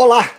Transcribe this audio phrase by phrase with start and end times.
[0.00, 0.30] Olá,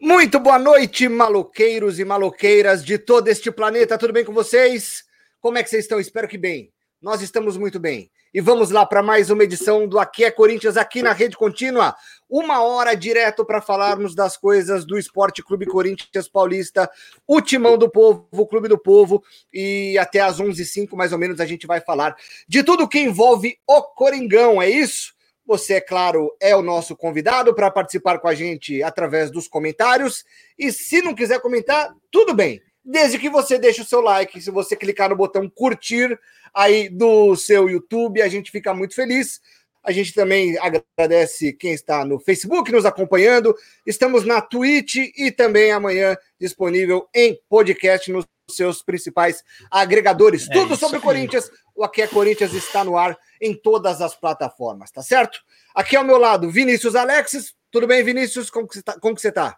[0.00, 3.98] muito boa noite, maloqueiros e maloqueiras de todo este planeta.
[3.98, 5.02] Tudo bem com vocês?
[5.40, 5.98] Como é que vocês estão?
[5.98, 6.72] Espero que bem.
[7.02, 8.12] Nós estamos muito bem.
[8.32, 11.96] E vamos lá para mais uma edição do Aqui é Corinthians, aqui na Rede Contínua.
[12.30, 16.88] Uma hora direto para falarmos das coisas do Esporte Clube Corinthians Paulista,
[17.26, 19.20] o Timão do Povo, o Clube do Povo.
[19.52, 22.14] E até às 11h05, mais ou menos, a gente vai falar
[22.46, 25.12] de tudo que envolve o Coringão, é isso?
[25.44, 30.24] Você, é claro, é o nosso convidado para participar com a gente através dos comentários.
[30.58, 32.60] E se não quiser comentar, tudo bem.
[32.84, 36.18] Desde que você deixe o seu like, se você clicar no botão curtir
[36.54, 39.40] aí do seu YouTube, a gente fica muito feliz.
[39.84, 43.54] A gente também agradece quem está no Facebook nos acompanhando.
[43.84, 48.24] Estamos na Twitch e também amanhã disponível em podcast nos
[48.56, 50.48] seus principais agregadores.
[50.48, 51.50] É Tudo sobre o Corinthians.
[51.74, 55.40] O Aqui é Corinthians está no ar em todas as plataformas, tá certo?
[55.74, 57.54] Aqui ao meu lado, Vinícius Alexis.
[57.70, 58.50] Tudo bem, Vinícius?
[58.50, 58.98] Como que você tá?
[59.00, 59.56] Como que você tá?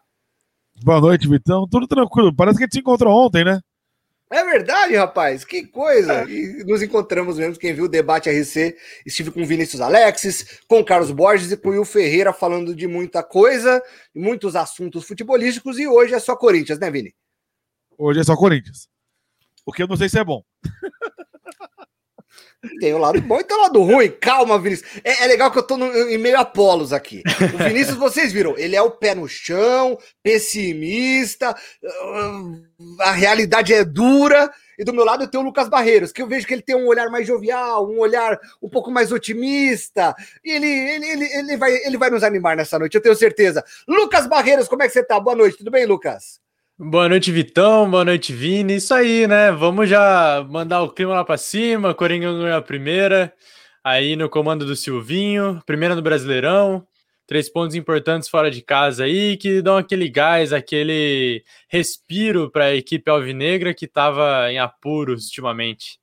[0.83, 1.67] Boa noite, Vitão.
[1.69, 2.35] Tudo tranquilo.
[2.35, 3.61] Parece que a gente se encontrou ontem, né?
[4.31, 5.45] É verdade, rapaz.
[5.45, 6.29] Que coisa.
[6.29, 7.57] E nos encontramos mesmo.
[7.57, 11.57] Quem viu o debate RC, estive com o Vinícius Alexis, com o Carlos Borges e
[11.57, 13.83] com o Will Ferreira falando de muita coisa,
[14.15, 15.79] muitos assuntos futebolísticos.
[15.79, 17.15] E hoje é só Corinthians, né, Vini?
[17.99, 18.89] Hoje é só Corinthians.
[19.67, 20.43] O que eu não sei se é bom.
[22.81, 24.11] Tem o lado bom e tem o lado ruim.
[24.11, 25.01] Calma, Vinícius.
[25.05, 27.23] É, é legal que eu tô no, em meio a polos aqui.
[27.55, 31.55] O Vinícius, vocês viram, ele é o pé no chão, pessimista,
[33.01, 34.51] a realidade é dura.
[34.79, 36.75] E do meu lado eu tenho o Lucas Barreiros, que eu vejo que ele tem
[36.75, 40.15] um olhar mais jovial, um olhar um pouco mais otimista.
[40.45, 43.65] E ele, ele, ele, ele, vai, ele vai nos animar nessa noite, eu tenho certeza.
[43.87, 45.21] Lucas Barreiros, como é que você tá?
[45.21, 46.44] Boa noite, tudo bem, Lucas?
[46.77, 47.89] Boa noite, Vitão.
[47.89, 48.75] Boa noite, Vini.
[48.77, 49.53] Isso aí, né?
[49.53, 51.95] Vamos já mandar o clima lá para cima.
[51.95, 53.33] Coringão ganhou a primeira.
[53.85, 55.63] Aí no comando do Silvinho.
[55.65, 56.85] Primeira no Brasileirão.
[57.29, 62.75] Três pontos importantes fora de casa aí que dão aquele gás, aquele respiro para a
[62.75, 66.01] equipe alvinegra que estava em apuros ultimamente.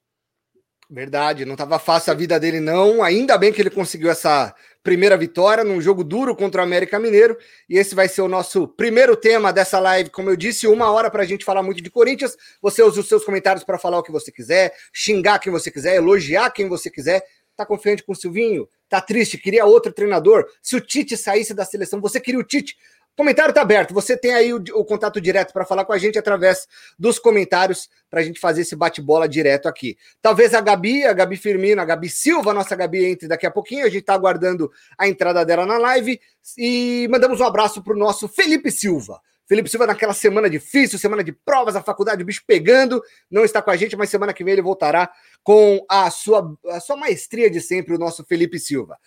[0.94, 3.02] Verdade, não estava fácil a vida dele, não.
[3.02, 4.54] Ainda bem que ele conseguiu essa
[4.84, 7.38] primeira vitória num jogo duro contra o América Mineiro.
[7.70, 10.10] E esse vai ser o nosso primeiro tema dessa live.
[10.10, 12.36] Como eu disse, uma hora para a gente falar muito de Corinthians.
[12.62, 15.96] Você usa os seus comentários para falar o que você quiser, xingar quem você quiser,
[15.96, 17.24] elogiar quem você quiser.
[17.56, 18.68] Tá confiante com o Silvinho?
[18.90, 19.38] Tá triste?
[19.38, 20.46] Queria outro treinador?
[20.62, 22.76] Se o Tite saísse da seleção, você queria o Tite?
[23.16, 23.94] Comentário está aberto.
[23.94, 26.68] Você tem aí o, o contato direto para falar com a gente através
[26.98, 29.98] dos comentários para a gente fazer esse bate-bola direto aqui.
[30.22, 33.52] Talvez a Gabi, a Gabi Firmino, a Gabi Silva, a nossa Gabi entre daqui a
[33.52, 33.86] pouquinho.
[33.86, 36.20] A gente está aguardando a entrada dela na live
[36.58, 39.22] e mandamos um abraço para o nosso Felipe Silva.
[39.52, 43.62] Felipe Silva, naquela semana difícil, semana de provas, a faculdade, o bicho pegando, não está
[43.62, 45.12] com a gente, mas semana que vem ele voltará
[45.44, 48.98] com a sua, a sua maestria de sempre, o nosso Felipe Silva.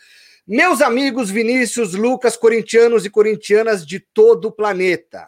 [0.46, 5.26] Meus amigos Vinícius, Lucas, corintianos e corintianas de todo o planeta.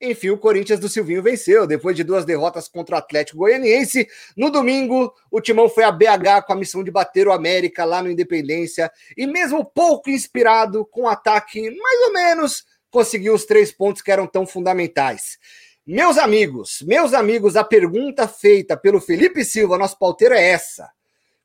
[0.00, 4.08] Enfim, o Corinthians do Silvinho venceu depois de duas derrotas contra o Atlético Goianiense.
[4.36, 8.02] No domingo, o Timão foi a BH com a missão de bater o América lá
[8.02, 13.70] no Independência e, mesmo pouco inspirado, com um ataque mais ou menos, conseguiu os três
[13.70, 15.38] pontos que eram tão fundamentais.
[15.86, 20.90] Meus amigos, meus amigos, a pergunta feita pelo Felipe Silva, nosso pauteiro, é essa.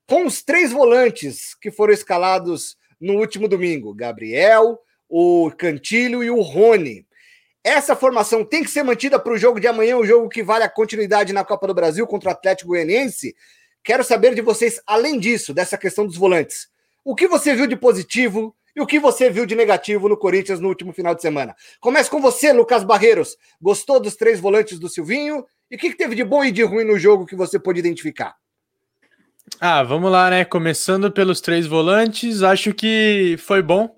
[0.07, 3.93] Com os três volantes que foram escalados no último domingo.
[3.93, 7.05] Gabriel, o Cantilho e o Rony.
[7.61, 10.63] Essa formação tem que ser mantida para o jogo de amanhã, o jogo que vale
[10.63, 13.35] a continuidade na Copa do Brasil contra o Atlético Goianiense.
[13.83, 16.69] Quero saber de vocês, além disso, dessa questão dos volantes.
[17.03, 20.59] O que você viu de positivo e o que você viu de negativo no Corinthians
[20.59, 21.55] no último final de semana?
[21.81, 23.37] Começa com você, Lucas Barreiros.
[23.61, 25.45] Gostou dos três volantes do Silvinho?
[25.69, 27.79] E o que, que teve de bom e de ruim no jogo que você pôde
[27.79, 28.35] identificar?
[29.65, 30.43] Ah, vamos lá, né?
[30.43, 33.95] Começando pelos três volantes, acho que foi bom.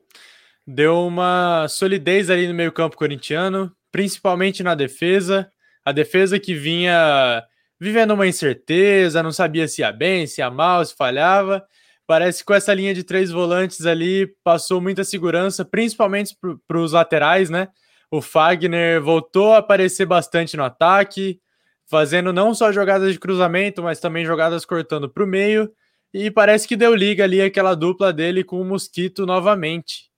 [0.68, 5.50] Deu uma solidez ali no meio-campo corintiano, principalmente na defesa.
[5.84, 7.44] A defesa que vinha
[7.80, 11.66] vivendo uma incerteza, não sabia se ia bem, se ia mal, se falhava.
[12.06, 16.38] Parece que com essa linha de três volantes ali passou muita segurança, principalmente
[16.68, 17.70] para os laterais, né?
[18.12, 21.40] O Fagner voltou a aparecer bastante no ataque,
[21.88, 25.72] fazendo não só jogadas de cruzamento, mas também jogadas cortando para o meio.
[26.14, 30.10] E parece que deu liga ali aquela dupla dele com o Mosquito novamente.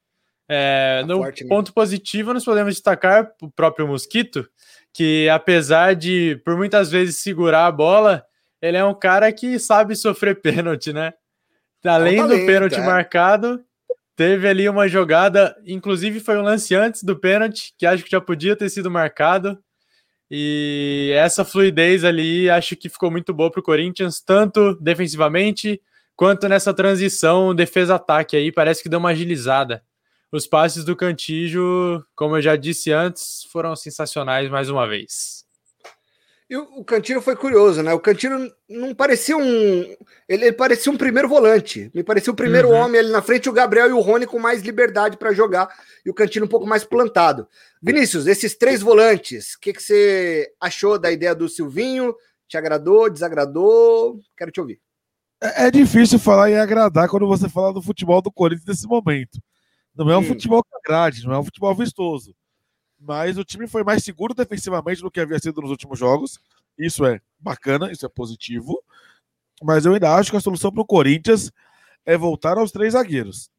[0.50, 1.50] É, tá no forte, né?
[1.50, 4.48] ponto positivo, nós podemos destacar o próprio Mosquito,
[4.94, 8.24] que apesar de por muitas vezes segurar a bola,
[8.62, 11.14] ele é um cara que sabe sofrer pênalti, né?
[11.84, 12.86] Além do pênalti é.
[12.86, 13.64] marcado,
[14.16, 18.19] teve ali uma jogada, inclusive foi um lance antes do pênalti, que acho que já
[18.19, 19.58] podia ter sido marcado.
[20.29, 25.81] E essa fluidez ali acho que ficou muito boa para o Corinthians, tanto defensivamente
[26.15, 29.83] quanto nessa transição defesa-ataque aí, parece que deu uma agilizada.
[30.31, 35.37] os passes do Cantígio, como eu já disse antes, foram sensacionais mais uma vez.
[36.49, 37.94] E o, Cantino foi curioso, né?
[37.94, 39.44] O Cantino não parecia um.
[40.29, 41.91] Ele, ele parecia um primeiro volante.
[41.94, 42.75] Me parecia o primeiro uhum.
[42.75, 45.67] homem ali na frente, o Gabriel e o Rony com mais liberdade para jogar
[46.05, 47.49] e o Cantino um pouco mais plantado.
[47.81, 52.15] Vinícius, esses três volantes, o que, que você achou da ideia do Silvinho?
[52.47, 54.17] Te agradou, desagradou?
[54.38, 54.79] Quero te ouvir.
[55.44, 59.38] É, é difícil falar e agradar quando você fala do futebol do Corinthians nesse momento.
[59.94, 60.23] Não é um hum.
[60.23, 62.33] futebol que agrade, não é um futebol vistoso.
[63.07, 66.38] Mas o time foi mais seguro defensivamente do que havia sido nos últimos jogos.
[66.77, 68.83] Isso é bacana, isso é positivo.
[69.63, 71.50] Mas eu ainda acho que a solução para o Corinthians
[72.06, 73.50] é voltar aos três zagueiros.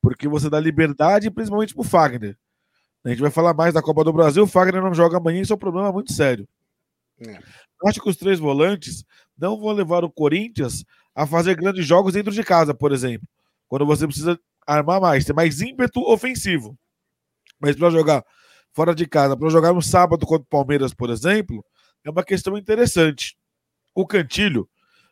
[0.00, 2.38] Porque você dá liberdade, principalmente para o Fagner.
[3.04, 4.44] A gente vai falar mais da Copa do Brasil.
[4.44, 6.48] O Fagner não joga amanhã, isso é um problema muito sério.
[7.18, 7.40] É.
[7.84, 9.04] Acho que os três volantes
[9.36, 10.84] não vão levar o Corinthians
[11.16, 13.26] a fazer grandes jogos dentro de casa, por exemplo.
[13.66, 16.78] Quando você precisa armar mais, ter mais ímpeto ofensivo.
[17.58, 18.24] Mas para jogar
[18.72, 21.64] fora de casa, para jogar no sábado contra o Palmeiras, por exemplo,
[22.04, 23.36] é uma questão interessante.
[23.94, 24.68] O Cantilho,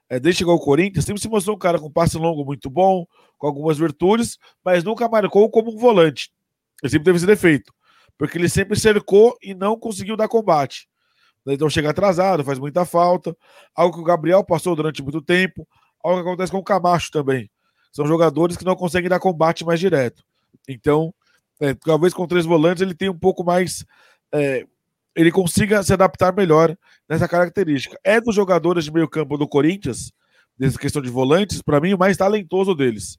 [0.09, 3.07] é, desde chegar ao Corinthians, sempre se mostrou um cara com passe longo muito bom,
[3.39, 6.31] com algumas virtudes, mas nunca marcou como um volante.
[6.83, 7.73] Ele sempre teve esse defeito,
[8.19, 10.89] porque ele sempre cercou e não conseguiu dar combate.
[11.47, 13.37] Então chega atrasado, faz muita falta.
[13.75, 15.67] Algo que o Gabriel passou durante muito tempo.
[16.03, 17.51] Algo que acontece com o Camacho também.
[17.93, 20.23] São jogadores que não conseguem dar combate mais direto.
[20.69, 21.15] Então,
[21.61, 23.85] é, talvez com três volantes ele tenha um pouco mais.
[24.33, 24.67] É,
[25.15, 26.77] ele consiga se adaptar melhor
[27.09, 27.99] nessa característica.
[28.03, 30.12] É dos jogadores de meio campo do Corinthians,
[30.59, 33.19] nessa questão de volantes, para mim, o mais talentoso deles.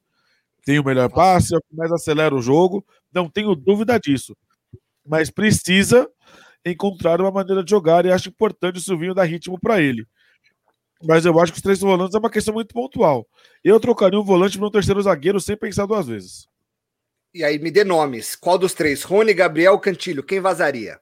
[0.65, 4.35] Tem o melhor passe, é o que mais acelera o jogo, não tenho dúvida disso.
[5.05, 6.07] Mas precisa
[6.65, 10.05] encontrar uma maneira de jogar e acho importante o Silvinho dar ritmo para ele.
[11.03, 13.27] Mas eu acho que os três volantes é uma questão muito pontual.
[13.63, 16.47] Eu trocaria um volante para um terceiro zagueiro sem pensar duas vezes.
[17.33, 18.35] E aí me dê nomes.
[18.35, 19.03] Qual dos três?
[19.03, 20.23] Rony, Gabriel, Cantilho.
[20.23, 20.99] Quem vazaria?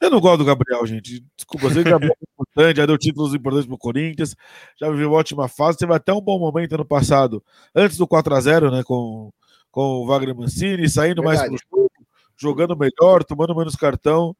[0.00, 1.22] Eu não gosto do Gabriel, gente.
[1.36, 4.34] Desculpa, eu sei que o Gabriel é importante, já deu títulos importantes pro Corinthians,
[4.78, 7.44] já viveu uma ótima fase, teve até um bom momento ano passado,
[7.74, 9.30] antes do 4 a 0 né, com,
[9.70, 11.50] com o Wagner Mancini, saindo Verdade.
[11.50, 11.92] mais pro jogo,
[12.34, 14.34] jogando melhor, tomando menos cartão.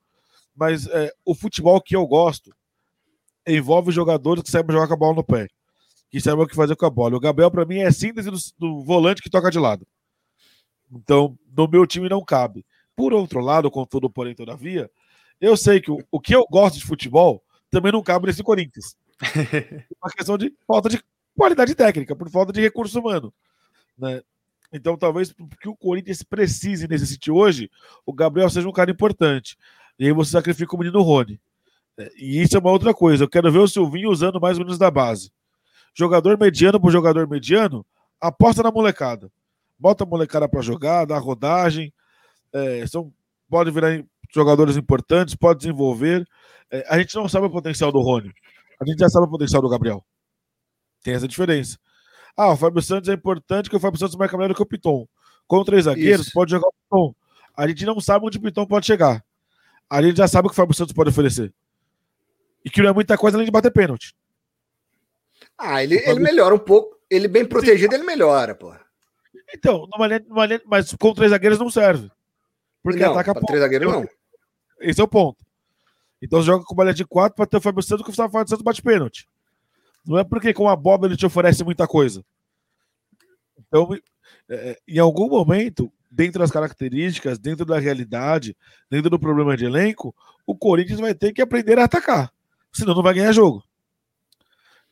[0.56, 2.54] Mas é, o futebol que eu gosto
[3.46, 5.46] envolve jogadores que sabem jogar com a bola no pé
[6.10, 7.16] que sabe o que fazer com a bola.
[7.16, 9.86] O Gabriel, para mim, é a síntese do, do, volante que toca de lado.
[10.90, 12.66] Então, no meu time não cabe.
[12.96, 14.90] Por outro lado, contudo, porém, todavia,
[15.40, 18.96] eu sei que o, o que eu gosto de futebol também não cabe nesse Corinthians.
[20.02, 21.00] Uma questão de falta de
[21.36, 23.32] qualidade técnica, por falta de recurso humano.
[23.96, 24.20] Né?
[24.72, 27.70] Então, talvez que o Corinthians precise nesse sítio hoje,
[28.04, 29.56] o Gabriel seja um cara importante.
[29.96, 31.40] E aí você sacrifica o menino Rony.
[32.16, 33.24] E isso é uma outra coisa.
[33.24, 35.30] Eu quero ver o Silvinho usando mais ou menos da base.
[35.94, 37.84] Jogador mediano por jogador mediano,
[38.20, 39.30] aposta na molecada.
[39.78, 41.92] Bota a molecada para jogar, dá rodagem.
[42.52, 43.12] É, são,
[43.48, 46.26] pode virar jogadores importantes, pode desenvolver.
[46.70, 48.32] É, a gente não sabe o potencial do Rony.
[48.80, 50.04] A gente já sabe o potencial do Gabriel.
[51.02, 51.78] Tem essa diferença.
[52.36, 55.06] Ah, o Fábio Santos é importante que o Fábio Santos marca melhor que o Piton.
[55.46, 56.34] Com três zagueiros, Isso.
[56.34, 57.14] pode jogar o Piton.
[57.56, 59.24] A gente não sabe onde o Piton pode chegar.
[59.88, 61.52] A gente já sabe o que o Fábio Santos pode oferecer.
[62.64, 64.14] E que não é muita coisa além de bater pênalti.
[65.60, 66.96] Ah, ele, ele melhora um pouco.
[67.10, 68.72] Ele bem protegido, ele melhora, pô.
[69.54, 72.10] Então, numa linha, numa linha, mas com três zagueiros não serve.
[72.82, 74.08] Porque não, ataca três zagueiros não.
[74.80, 75.44] Esse é o ponto.
[76.22, 78.14] Então você joga com uma linha de quatro para ter o Fábio Santos que o
[78.14, 79.26] Fábio Santos bate pênalti.
[80.06, 82.24] Não é porque com a boba ele te oferece muita coisa.
[83.58, 83.90] Então,
[84.48, 88.56] é, em algum momento, dentro das características, dentro da realidade,
[88.90, 90.14] dentro do problema de elenco,
[90.46, 92.32] o Corinthians vai ter que aprender a atacar.
[92.72, 93.62] Senão não vai ganhar jogo.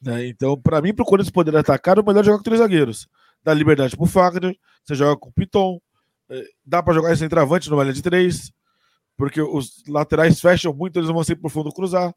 [0.00, 0.28] Né?
[0.28, 3.08] Então, para mim, para o Corinthians poder atacar, o melhor é jogar com três zagueiros.
[3.42, 5.80] Dá liberdade para o Fagner, você joga com o Piton,
[6.30, 8.52] é, dá para jogar esse centroavante numa linha de três,
[9.16, 12.14] porque os laterais fecham muito, eles vão ser por fundo cruzar.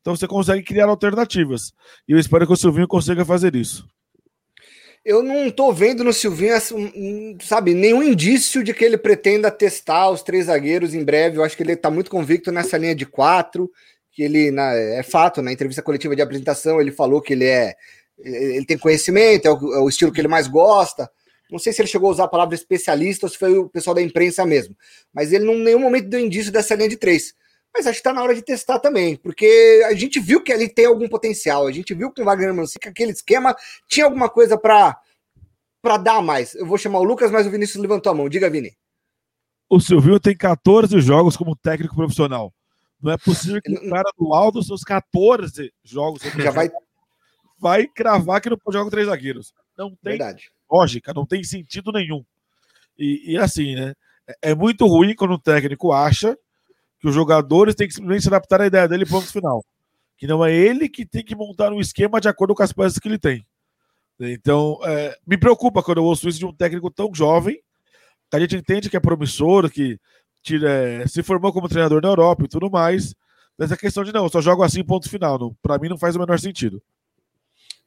[0.00, 1.72] Então você consegue criar alternativas.
[2.06, 3.88] E eu espero que o Silvinho consiga fazer isso.
[5.04, 6.54] Eu não estou vendo no Silvinho,
[7.40, 11.36] sabe, nenhum indício de que ele pretenda testar os três zagueiros em breve.
[11.36, 13.70] Eu acho que ele está muito convicto nessa linha de quatro
[14.14, 17.74] que ele, na, é fato, na entrevista coletiva de apresentação, ele falou que ele é.
[18.16, 21.10] Ele tem conhecimento, é o, é o, estilo que ele mais gosta.
[21.50, 23.92] Não sei se ele chegou a usar a palavra especialista ou se foi o pessoal
[23.92, 24.76] da imprensa mesmo.
[25.12, 27.34] Mas ele em nenhum momento deu indício dessa linha de três.
[27.76, 30.68] Mas acho que está na hora de testar também, porque a gente viu que ali
[30.68, 31.66] tem algum potencial.
[31.66, 33.54] A gente viu que o Wagner Mancini, que aquele esquema
[33.88, 34.96] tinha alguma coisa para
[35.82, 36.54] para dar mais.
[36.54, 38.28] Eu vou chamar o Lucas, mas o Vinícius levantou a mão.
[38.28, 38.74] Diga, Vini.
[39.68, 42.54] O Silvio tem 14 jogos como técnico profissional.
[43.04, 46.70] Não é possível que o cara do alto dos seus 14 jogos já vai
[47.58, 49.52] vai cravar que não pode jogar com três zagueiros.
[49.76, 50.50] Não tem Verdade.
[50.70, 52.24] lógica, não tem sentido nenhum.
[52.98, 53.92] E, e assim, né?
[54.26, 56.36] É, é muito ruim quando o técnico acha
[56.98, 59.62] que os jogadores têm que simplesmente se adaptar à ideia dele ponto final.
[60.16, 62.98] Que não é ele que tem que montar um esquema de acordo com as peças
[62.98, 63.46] que ele tem.
[64.18, 67.60] Então, é, me preocupa quando eu ouço isso de um técnico tão jovem,
[68.30, 69.98] que a gente entende que é promissor, que
[70.44, 73.14] tira, é, se formou como treinador na Europa e tudo mais.
[73.58, 75.56] Mas a questão de não, eu só jogo assim, ponto final.
[75.62, 76.82] Para mim não faz o menor sentido.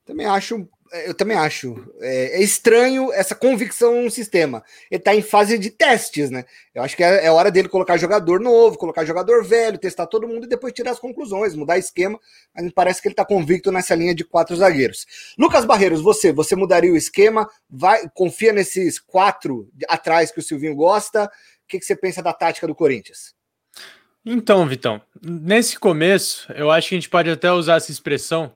[0.06, 1.76] Também acho eu também acho.
[2.00, 4.64] É, é, estranho essa convicção no sistema.
[4.90, 6.46] Ele está em fase de testes, né?
[6.74, 10.28] Eu acho que é, é, hora dele colocar jogador novo, colocar jogador velho, testar todo
[10.28, 12.20] mundo e depois tirar as conclusões, mudar esquema.
[12.54, 15.06] Mas me parece que ele está convicto nessa linha de quatro zagueiros.
[15.38, 17.50] Lucas Barreiros, você, você mudaria o esquema?
[17.70, 21.30] Vai, confia nesses quatro atrás que o Silvinho gosta?
[21.68, 23.36] O que, que você pensa da tática do Corinthians?
[24.26, 28.54] Então, Vitão, nesse começo, eu acho que a gente pode até usar essa expressão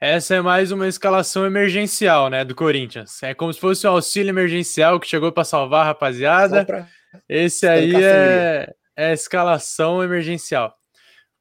[0.00, 3.20] essa é mais uma escalação emergencial, né, do Corinthians.
[3.20, 6.64] É como se fosse um auxílio emergencial que chegou para salvar a rapaziada.
[6.64, 6.86] Pra...
[7.28, 10.72] Esse aí é, é escalação emergencial.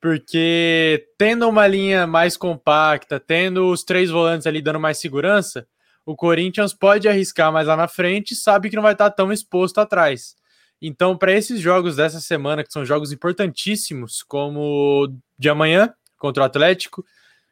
[0.01, 5.67] Porque tendo uma linha mais compacta, tendo os três volantes ali dando mais segurança,
[6.03, 9.31] o Corinthians pode arriscar mais lá na frente e sabe que não vai estar tão
[9.31, 10.35] exposto atrás.
[10.81, 16.45] Então, para esses jogos dessa semana, que são jogos importantíssimos, como de amanhã contra o
[16.45, 17.05] Atlético,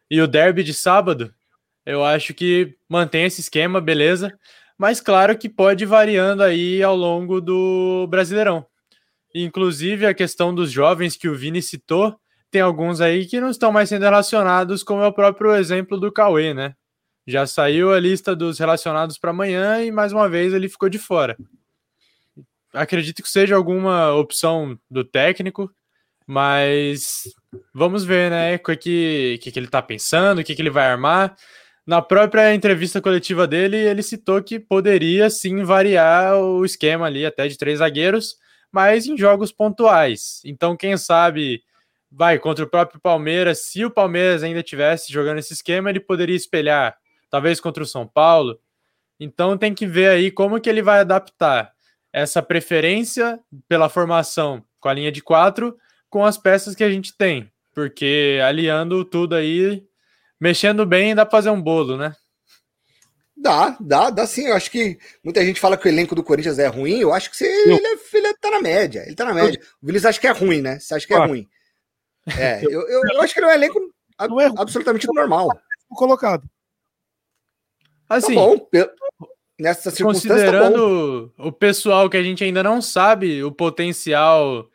[0.09, 1.33] e o derby de sábado,
[1.85, 4.37] eu acho que mantém esse esquema, beleza.
[4.77, 8.65] Mas claro que pode ir variando aí ao longo do Brasileirão.
[9.33, 12.17] Inclusive a questão dos jovens que o Vini citou,
[12.51, 16.11] tem alguns aí que não estão mais sendo relacionados, como é o próprio exemplo do
[16.11, 16.73] Cauê, né?
[17.27, 20.99] Já saiu a lista dos relacionados para amanhã e mais uma vez ele ficou de
[20.99, 21.35] fora.
[22.75, 25.71] Acredito que seja alguma opção do técnico,
[26.27, 27.23] mas
[27.73, 28.55] vamos ver, né?
[28.55, 31.35] O que, que, que ele tá pensando, o que, que ele vai armar.
[31.85, 37.47] Na própria entrevista coletiva dele, ele citou que poderia sim variar o esquema ali até
[37.47, 38.37] de três zagueiros,
[38.71, 40.41] mas em jogos pontuais.
[40.43, 41.61] Então, quem sabe,
[42.11, 46.35] vai contra o próprio Palmeiras, se o Palmeiras ainda tivesse jogando esse esquema, ele poderia
[46.35, 46.97] espelhar,
[47.29, 48.59] talvez contra o São Paulo.
[49.19, 51.74] Então, tem que ver aí como que ele vai adaptar
[52.15, 55.77] essa preferência pela formação com a linha de quatro
[56.09, 59.83] com as peças que a gente tem, porque aliando tudo aí,
[60.39, 62.15] mexendo bem, dá para fazer um bolo, né?
[63.35, 64.47] Dá, dá, dá sim.
[64.47, 66.99] Eu acho que muita gente fala que o elenco do Corinthians é ruim.
[66.99, 69.03] Eu acho que você, ele, é, ele tá na média.
[69.05, 69.59] Ele tá na média.
[69.83, 70.79] O Vinícius acha que é ruim, né?
[70.79, 71.25] Você acha que é ah.
[71.25, 71.45] ruim.
[72.39, 73.93] É, eu, eu, eu, acho que ele é um elenco
[74.29, 75.49] não é absolutamente normal.
[75.89, 76.49] Colocado.
[78.07, 78.69] Assim, tá bom.
[79.59, 84.69] Nessa circunstância, considerando tá o pessoal que a gente ainda não sabe o potencial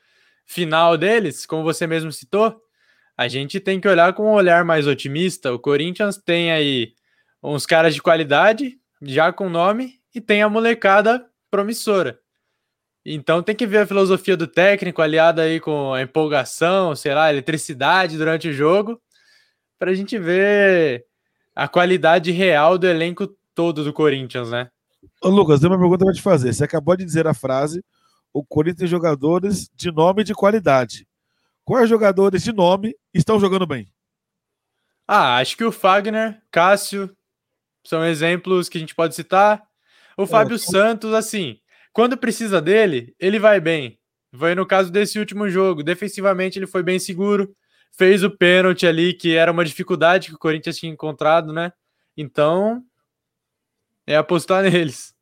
[0.47, 2.61] final deles, como você mesmo citou,
[3.17, 5.53] a gente tem que olhar com um olhar mais otimista.
[5.53, 6.95] O Corinthians tem aí
[7.43, 12.19] uns caras de qualidade, já com nome, e tem a molecada promissora.
[13.05, 17.31] Então tem que ver a filosofia do técnico aliada aí com a empolgação, sei lá,
[17.31, 19.01] eletricidade durante o jogo,
[19.79, 21.05] para a gente ver
[21.55, 24.71] a qualidade real do elenco todo do Corinthians, né?
[25.23, 26.53] Ô Lucas, tem uma pergunta para te fazer.
[26.53, 27.83] Você acabou de dizer a frase
[28.33, 31.07] o Corinthians tem jogadores de nome e de qualidade.
[31.65, 33.93] Quais jogadores de nome estão jogando bem?
[35.07, 37.15] Ah, acho que o Fagner, Cássio
[37.85, 39.63] são exemplos que a gente pode citar.
[40.17, 41.59] O Fábio Santos, assim,
[41.93, 43.99] quando precisa dele, ele vai bem.
[44.37, 45.83] Foi no caso desse último jogo.
[45.83, 47.53] Defensivamente, ele foi bem seguro.
[47.97, 51.73] Fez o pênalti ali, que era uma dificuldade que o Corinthians tinha encontrado, né?
[52.17, 52.85] Então,
[54.11, 55.15] é apostar neles.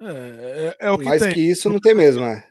[0.00, 1.32] É, é, é o que Mais tem.
[1.32, 2.44] que isso não tem mesmo, né?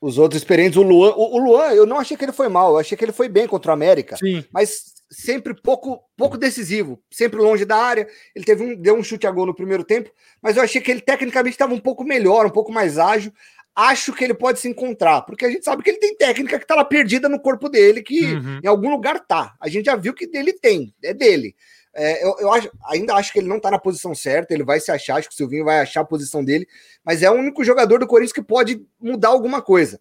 [0.00, 2.72] Os outros experientes, o Luan, o, o, Luan, eu não achei que ele foi mal,
[2.72, 4.44] eu achei que ele foi bem contra o América, Sim.
[4.52, 8.08] mas sempre pouco pouco decisivo, sempre longe da área.
[8.34, 10.10] Ele teve um, deu um chute a gol no primeiro tempo,
[10.42, 13.32] mas eu achei que ele tecnicamente estava um pouco melhor, um pouco mais ágil.
[13.76, 16.64] Acho que ele pode se encontrar, porque a gente sabe que ele tem técnica que
[16.64, 18.58] está lá perdida no corpo dele, que uhum.
[18.62, 19.54] em algum lugar tá.
[19.60, 21.54] A gente já viu que ele tem, é dele.
[21.94, 24.80] É, eu, eu acho, ainda acho que ele não tá na posição certa, ele vai
[24.80, 26.66] se achar, acho que o Silvinho vai achar a posição dele,
[27.04, 30.00] mas é o único jogador do Corinthians que pode mudar alguma coisa.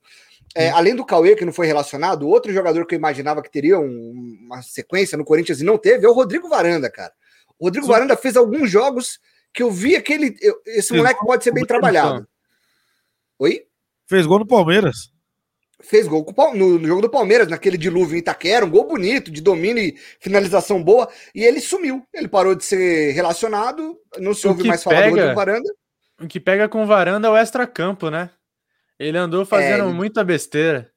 [0.55, 3.79] É, além do Cauê, que não foi relacionado, outro jogador que eu imaginava que teria
[3.79, 7.13] um, uma sequência no Corinthians e não teve é o Rodrigo Varanda, cara.
[7.57, 7.91] O Rodrigo Sim.
[7.91, 9.19] Varanda fez alguns jogos
[9.53, 10.35] que eu vi aquele.
[10.41, 12.27] Eu, esse moleque pode ser bem trabalhado.
[13.39, 13.65] Oi?
[14.07, 15.11] Fez gol no Palmeiras
[15.83, 19.41] fez gol no, no, jogo do Palmeiras, naquele dilúvio em Itaquera, um gol bonito, de
[19.41, 22.05] domínio e finalização boa, e ele sumiu.
[22.13, 25.73] Ele parou de ser relacionado, não se ouve mais falar pega, do Varanda.
[26.19, 28.29] O que pega com o Varanda é o extra-campo, né?
[28.99, 30.89] Ele andou fazendo é, muita besteira.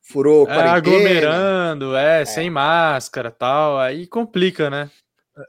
[0.00, 4.90] Furou é, aglomerando, é, é, sem máscara tal, aí complica, né?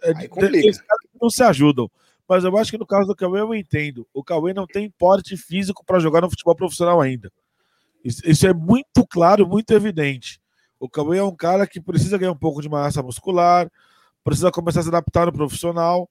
[0.04, 0.58] É, aí complica.
[0.58, 0.80] Eles
[1.20, 1.90] não se ajudam.
[2.28, 4.08] Mas eu acho que no caso do Cauê eu entendo.
[4.14, 7.32] O Cauê não tem porte físico para jogar no futebol profissional ainda.
[8.04, 10.42] Isso, é muito claro, muito evidente.
[10.80, 13.72] O Cauê é um cara que precisa ganhar um pouco de massa muscular,
[14.24, 16.10] precisa começar a se adaptar no profissional,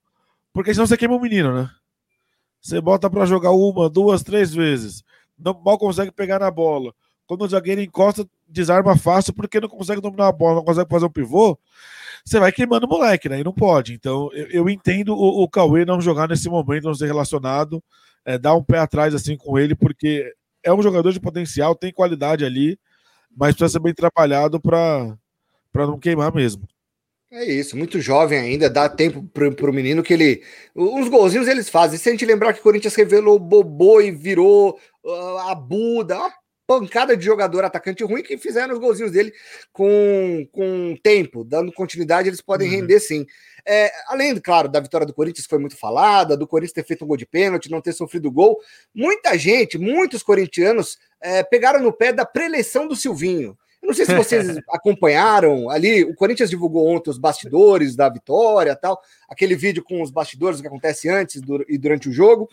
[0.52, 1.70] porque senão você queima o menino, né?
[2.60, 5.02] Você bota para jogar uma, duas, três vezes,
[5.38, 6.94] não mal consegue pegar na bola.
[7.26, 11.06] Quando o zagueiro encosta, desarma fácil porque não consegue dominar a bola, não consegue fazer
[11.06, 11.58] um pivô.
[12.24, 13.40] Você vai queimando o moleque, né?
[13.40, 13.94] E não pode.
[13.94, 17.82] Então, eu, eu entendo o, o Cauê não jogar nesse momento, não ser relacionado,
[18.24, 20.32] é, dar um pé atrás assim com ele, porque
[20.64, 22.78] é um jogador de potencial, tem qualidade ali,
[23.36, 25.16] mas precisa ser bem trabalhado para
[25.74, 26.66] não queimar mesmo.
[27.30, 30.42] É isso, muito jovem ainda, dá tempo para o menino que ele.
[30.76, 31.98] Uns golzinhos eles fazem.
[31.98, 36.30] Se a gente lembrar que o Corinthians revelou Bobô e virou uh, a Buda, uma
[36.66, 39.32] pancada de jogador atacante ruim que fizeram os golzinhos dele
[39.72, 42.74] com, com tempo, dando continuidade, eles podem uhum.
[42.74, 43.24] render sim.
[43.66, 47.04] É, além, claro, da vitória do Corinthians, que foi muito falada, do Corinthians ter feito
[47.04, 48.58] um gol de pênalti, não ter sofrido gol,
[48.94, 53.56] muita gente, muitos corintianos é, pegaram no pé da preleção do Silvinho.
[53.82, 58.76] Eu não sei se vocês acompanharam ali, o Corinthians divulgou ontem os bastidores da vitória
[58.76, 62.48] tal, aquele vídeo com os bastidores, que acontece antes do, e durante o jogo.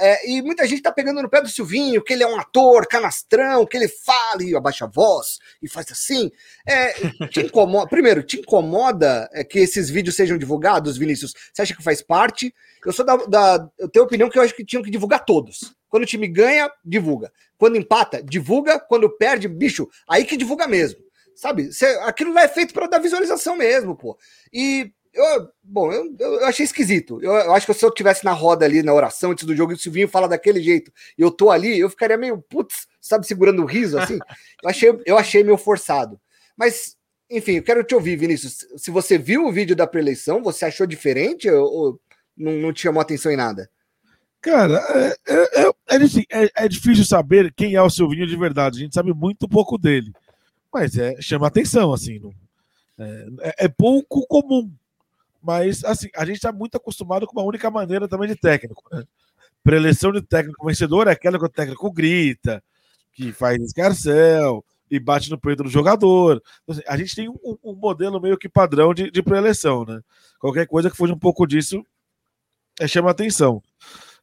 [0.00, 2.86] É, e muita gente tá pegando no pé do Silvinho, que ele é um ator
[2.88, 6.30] canastrão, que ele fala e abaixa a voz e faz assim.
[6.66, 6.92] É,
[7.28, 11.32] te incomoda, primeiro, te incomoda é, que esses vídeos sejam divulgados, Vinícius?
[11.52, 12.52] Você acha que faz parte?
[12.84, 13.68] Eu sou da, da.
[13.78, 15.76] Eu tenho a opinião que eu acho que tinham que divulgar todos.
[15.92, 17.30] Quando o time ganha, divulga.
[17.58, 18.80] Quando empata, divulga.
[18.80, 20.98] Quando perde, bicho, aí que divulga mesmo.
[21.34, 21.70] Sabe?
[21.70, 24.16] Cê, aquilo lá é feito para dar visualização mesmo, pô.
[24.50, 27.22] E eu, bom, eu, eu achei esquisito.
[27.22, 29.72] Eu, eu, acho que se eu tivesse na roda ali na oração antes do jogo
[29.72, 33.26] e o Silvinho fala daquele jeito e eu tô ali, eu ficaria meio, putz, sabe,
[33.26, 34.18] segurando o riso assim.
[34.62, 36.18] Eu achei, eu achei meio forçado.
[36.56, 36.96] Mas,
[37.28, 38.66] enfim, eu quero te ouvir, Vinícius.
[38.78, 42.00] Se você viu o vídeo da preeleição, você achou diferente ou, ou
[42.34, 43.68] não, não te chamou atenção em nada?
[44.42, 48.78] Cara, é, é, é, é, é, é, difícil saber quem é o Silvinho de verdade.
[48.78, 50.12] A gente sabe muito pouco dele.
[50.74, 52.18] Mas é, chama atenção, assim.
[52.18, 52.34] Não,
[53.40, 54.68] é, pouco comum.
[55.40, 58.82] Mas, assim, a gente está muito acostumado com uma única maneira também de técnico.
[58.90, 59.04] Né?
[59.62, 62.62] Preleção de técnico vencedor é aquela que o técnico grita,
[63.12, 66.42] que faz escarcel e bate no peito do jogador.
[66.62, 70.00] Então, assim, a gente tem um, um, modelo meio que padrão de, de preleção, né?
[70.40, 71.84] Qualquer coisa que foge um pouco disso
[72.80, 73.62] é, chama atenção.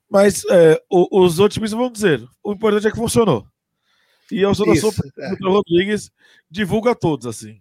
[0.10, 3.46] Mas é, os outros vão dizer: o importante é que funcionou.
[4.32, 5.36] E eu da sua é.
[5.42, 6.12] Rodrigues
[6.50, 7.60] divulga todos, assim.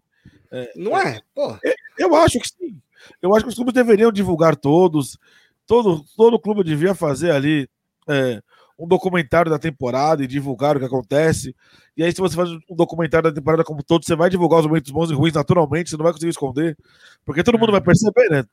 [0.50, 1.20] É, não é?
[1.34, 1.56] Pô.
[1.98, 2.80] Eu acho que sim.
[3.22, 5.18] Eu acho que os clubes deveriam divulgar todos.
[5.66, 7.68] Todo, todo clube devia fazer ali
[8.08, 8.42] é,
[8.78, 11.54] um documentário da temporada e divulgar o que acontece.
[11.96, 14.66] E aí, se você faz um documentário da temporada como todo, você vai divulgar os
[14.66, 16.76] momentos bons e ruins naturalmente, você não vai conseguir esconder.
[17.24, 18.44] Porque todo mundo vai perceber, né?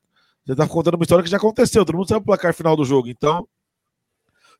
[0.45, 2.85] Você tá contando uma história que já aconteceu, todo mundo sabe o placar final do
[2.85, 3.07] jogo.
[3.07, 3.47] Então,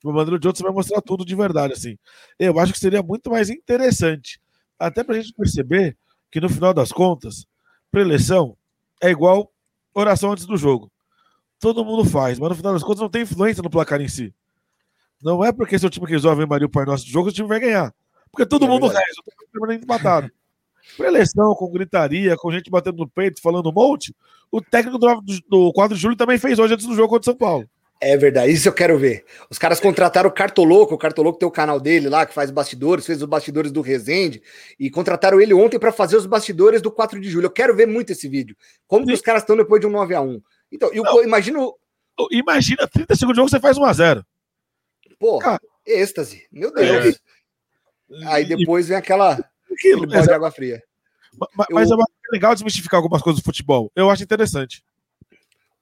[0.06, 1.98] de uma maneira ou de outra, você vai mostrar tudo de verdade, assim.
[2.38, 4.40] Eu acho que seria muito mais interessante,
[4.78, 5.98] até para a gente perceber
[6.30, 7.48] que no final das contas,
[7.90, 8.56] preleção
[9.02, 9.52] é igual
[9.94, 10.92] oração antes do jogo.
[11.60, 14.34] Todo mundo faz, mas no final das contas não tem influência no placar em si.
[15.24, 17.60] Não é porque seu time resolve Maria o Pai Nosso do jogo, o time vai
[17.60, 17.94] ganhar.
[18.30, 20.30] Porque todo é mundo reza, o time permanente empatado.
[20.98, 24.16] Preleção, com gritaria, com gente batendo no peito, falando um monte,
[24.52, 27.34] o técnico do, do 4 de julho também fez hoje antes do jogo contra o
[27.34, 27.68] São Paulo.
[28.02, 29.24] É verdade, isso eu quero ver.
[29.50, 33.06] Os caras contrataram o Cartoloco, o Cartoloco tem o canal dele lá, que faz bastidores,
[33.06, 34.44] fez os bastidores do Resende,
[34.78, 37.46] e contrataram ele ontem para fazer os bastidores do 4 de julho.
[37.46, 38.56] Eu quero ver muito esse vídeo.
[38.86, 41.74] Como que os caras estão depois de um 9 a 1 Então, eu imagino.
[42.32, 44.24] Imagina, 30 segundos de jogo você faz 1x0.
[45.18, 45.40] Pô,
[45.86, 46.46] êxtase.
[46.52, 47.20] Meu Deus.
[48.12, 48.28] É.
[48.28, 49.40] Aí depois vem aquela.
[49.72, 50.84] Aquilo, de água fria.
[51.70, 51.98] Mas, eu...
[51.98, 53.92] mas é legal desmistificar algumas coisas do futebol.
[53.96, 54.84] Eu acho interessante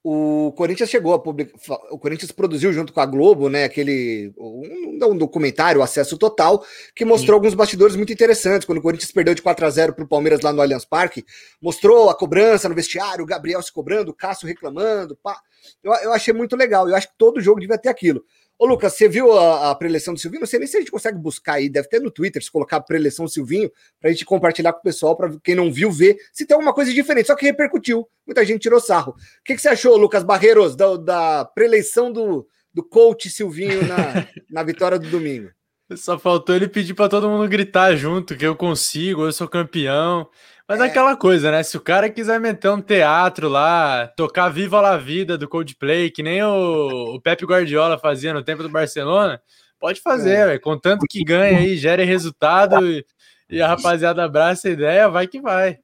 [0.06, 1.56] o Corinthians chegou a publicar,
[1.90, 6.62] o Corinthians produziu junto com a Globo, né, aquele um, um documentário, Acesso Total,
[6.94, 7.40] que mostrou Sim.
[7.40, 8.66] alguns bastidores muito interessantes.
[8.66, 11.24] Quando o Corinthians perdeu de 4 a 0 para o Palmeiras lá no Allianz Parque,
[11.58, 15.40] mostrou a cobrança no vestiário, o Gabriel se cobrando, o Cássio reclamando, pá.
[15.82, 16.86] Eu, eu achei muito legal.
[16.86, 18.22] Eu acho que todo jogo devia ter aquilo.
[18.58, 20.40] Ô, Lucas, você viu a, a preleção do Silvinho?
[20.40, 22.80] Não sei nem se a gente consegue buscar aí, deve ter no Twitter, se colocar
[22.80, 26.46] preleção Silvinho, para a gente compartilhar com o pessoal, para quem não viu ver, se
[26.46, 28.08] tem alguma coisa diferente, só que repercutiu.
[28.24, 29.12] Muita gente tirou sarro.
[29.12, 34.26] O que, que você achou, Lucas Barreiros, da, da preleição do, do coach Silvinho na,
[34.48, 35.50] na vitória do domingo?
[35.96, 40.28] Só faltou ele pedir para todo mundo gritar junto, que eu consigo, eu sou campeão.
[40.68, 40.84] Mas é.
[40.84, 41.62] aquela coisa, né?
[41.62, 46.22] Se o cara quiser meter um teatro lá, tocar Viva la Vida do Coldplay, que
[46.22, 49.40] nem o, o Pepe Guardiola fazia no tempo do Barcelona,
[49.78, 50.58] pode fazer, é.
[50.58, 53.04] contanto que ganha aí, gere resultado e,
[53.50, 55.78] e, a rapaziada abraça a ideia, vai que vai.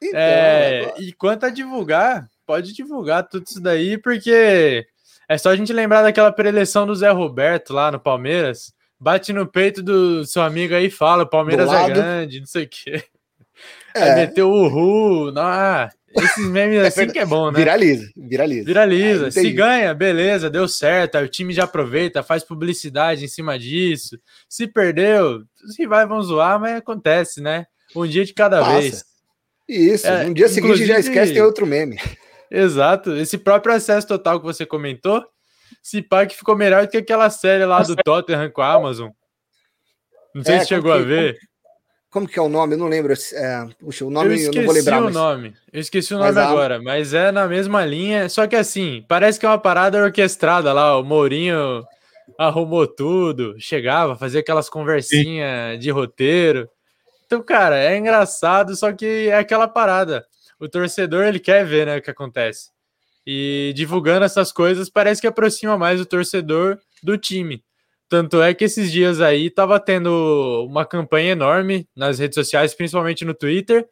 [0.00, 4.86] Então, é, e quanto a divulgar, pode divulgar tudo isso daí, porque
[5.28, 8.72] É só a gente lembrar daquela preleção do Zé Roberto lá no Palmeiras.
[8.98, 12.68] Bate no peito do seu amigo aí e fala: Palmeiras é grande, não sei o
[12.68, 13.04] quê.
[13.94, 14.02] É.
[14.02, 15.32] Aí meteu o Ru.
[15.36, 17.58] Ah, esses memes é assim que é bom, né?
[17.58, 18.64] Viraliza, viraliza.
[18.64, 19.30] Viraliza.
[19.30, 21.16] Se ganha, beleza, deu certo.
[21.16, 24.18] Aí o time já aproveita, faz publicidade em cima disso.
[24.48, 25.42] Se perdeu,
[25.74, 27.66] se vai, vão zoar, mas acontece, né?
[27.94, 28.80] Um dia de cada Passa.
[28.80, 29.04] vez.
[29.68, 31.98] Isso, é, um dia seguinte já esquece, tem outro meme.
[32.50, 33.16] Exato.
[33.16, 35.24] Esse próprio acesso total que você comentou,
[35.82, 39.10] se pá que ficou melhor do que aquela série lá do Tottenham com a Amazon.
[40.34, 41.38] Não sei é, se chegou que, a ver.
[42.12, 42.74] Como, que é o nome?
[42.74, 43.14] Eu não lembro.
[43.32, 45.00] É, puxa, o nome eu, eu não vou lembrar.
[45.00, 45.14] O mas...
[45.14, 45.54] nome.
[45.72, 46.82] Eu esqueci o nome mas, agora, a...
[46.82, 48.28] mas é na mesma linha.
[48.28, 50.98] Só que assim, parece que é uma parada orquestrada lá.
[50.98, 51.82] O Mourinho
[52.38, 56.68] arrumou tudo, chegava, fazia aquelas conversinhas de roteiro.
[57.24, 60.26] Então, cara, é engraçado, só que é aquela parada.
[60.60, 62.68] O torcedor, ele quer ver, né, o que acontece.
[63.26, 67.64] E divulgando essas coisas parece que aproxima mais o torcedor do time.
[68.12, 73.24] Tanto é que esses dias aí tava tendo uma campanha enorme nas redes sociais, principalmente
[73.24, 73.88] no Twitter,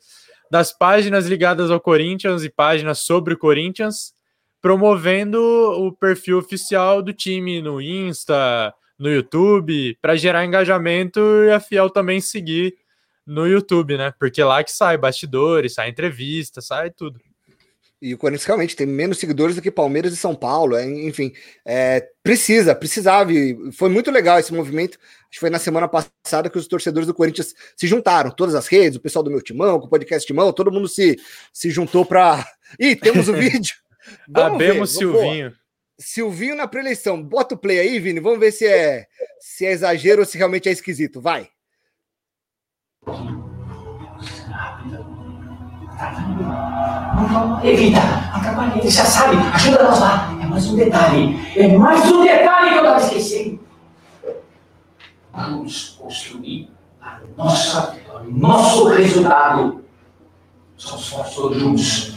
[0.51, 4.13] das páginas ligadas ao Corinthians e páginas sobre o Corinthians,
[4.61, 11.59] promovendo o perfil oficial do time no Insta, no YouTube, para gerar engajamento e a
[11.59, 12.75] Fiel também seguir
[13.27, 14.13] no YouTube, né?
[14.21, 17.19] Porque lá que sai bastidores, sai entrevista, sai tudo.
[18.03, 20.75] E o Corinthians realmente tem menos seguidores do que Palmeiras e São Paulo.
[20.75, 21.33] É, enfim,
[21.67, 23.31] é, precisa, precisava.
[23.31, 24.99] E foi muito legal esse movimento.
[24.99, 28.31] Acho que foi na semana passada que os torcedores do Corinthians se juntaram.
[28.31, 31.19] Todas as redes, o pessoal do meu timão, com o podcast Timão, todo mundo se,
[31.53, 32.47] se juntou para.
[32.81, 33.75] Ih, temos o vídeo.
[34.33, 35.53] Abemos Silvinho.
[35.99, 37.23] Silvinho na preeleição.
[37.23, 38.19] Bota o play aí, Vini.
[38.19, 39.07] Vamos ver se é,
[39.39, 41.21] se é exagero ou se realmente é esquisito.
[41.21, 41.51] Vai.
[47.62, 48.00] Evita,
[48.33, 50.38] atrapalha, ele já sabe, ajuda nós lá.
[50.42, 53.61] É mais um detalhe, é mais um detalhe que eu estava esquecendo.
[55.33, 59.85] Vamos construir a nossa, o nosso resultado.
[60.76, 62.12] Somos nós todos juntos.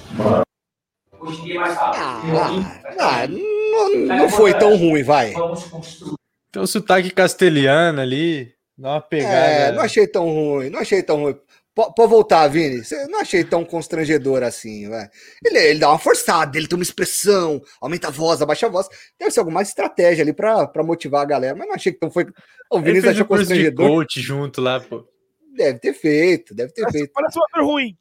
[1.20, 2.04] Hoje em dia é mais fácil.
[2.04, 5.32] Ah, ah, não, não foi tão ruim, vai.
[5.32, 6.16] Vamos construir.
[6.52, 8.54] Tem um sotaque castelhano ali.
[8.78, 9.36] Dá uma pegada.
[9.36, 11.36] É, não achei tão ruim, não achei tão ruim.
[11.76, 12.84] Pode voltar, Vini.
[12.84, 15.10] Você não achei tão constrangedor assim, velho.
[15.44, 18.88] Ele, ele dá uma forçada, ele tem uma expressão, aumenta a voz, abaixa a voz.
[19.18, 22.12] Deve ser alguma estratégia ali pra, pra motivar a galera, mas não achei que tão
[22.12, 22.28] foi.
[22.70, 23.86] O Vini achou constrangedor.
[23.88, 25.08] De coach junto lá, pô.
[25.56, 27.12] Deve ter feito, deve ter parece, feito.
[27.12, 27.98] Parece um ator ruim.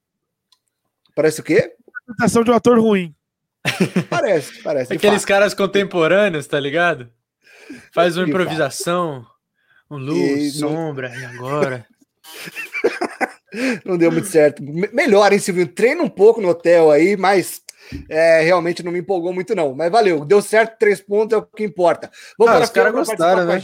[1.14, 1.74] Parece o quê?
[1.88, 3.14] Apresentação de um ator ruim.
[4.10, 4.92] Parece, parece.
[4.92, 7.08] Aqueles caras contemporâneos, tá ligado?
[7.92, 9.24] Faz uma improvisação.
[9.88, 11.86] Um luz, e sombra, e agora?
[13.84, 14.62] não deu muito certo.
[14.62, 15.66] Melhor, hein, Silvio?
[15.66, 17.62] Treina um pouco no hotel aí, mas
[18.08, 19.74] é, realmente não me empolgou muito, não.
[19.74, 22.10] Mas valeu, deu certo, três pontos é o que importa.
[22.38, 23.60] Vamos ah, para os caras gostaram, né?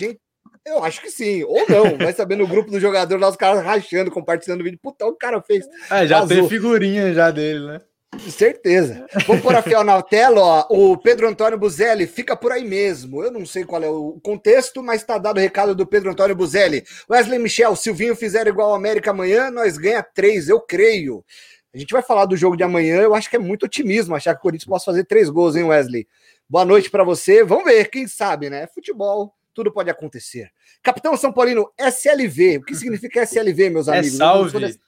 [0.67, 1.97] Eu acho que sim, ou não.
[1.97, 4.79] Vai saber no grupo do jogador lá, os caras rachando, compartilhando o vídeo.
[4.83, 5.67] Puta, o cara fez.
[5.91, 6.29] É, já Azul.
[6.29, 7.81] tem figurinha já dele, né?
[8.19, 9.07] Certeza.
[9.27, 10.67] Vamos pôr a fiel na tela, ó.
[10.71, 13.23] O Pedro Antônio Buzelli fica por aí mesmo.
[13.23, 16.37] Eu não sei qual é o contexto, mas está dado o recado do Pedro Antônio
[16.37, 16.85] Buzelli.
[17.11, 21.25] Wesley Michel, Silvinho fizeram igual ao América amanhã, nós ganha três, eu creio.
[21.73, 23.01] A gente vai falar do jogo de amanhã.
[23.01, 25.65] Eu acho que é muito otimismo achar que o Corinthians possa fazer três gols, hein,
[25.65, 26.09] Wesley?
[26.49, 27.45] Boa noite para você.
[27.45, 28.67] Vamos ver, quem sabe, né?
[28.75, 30.51] Futebol, tudo pode acontecer.
[30.83, 32.59] Capitão São Paulino, SLV.
[32.59, 34.17] O que significa SLV, meus é amigos?
[34.17, 34.79] Salve.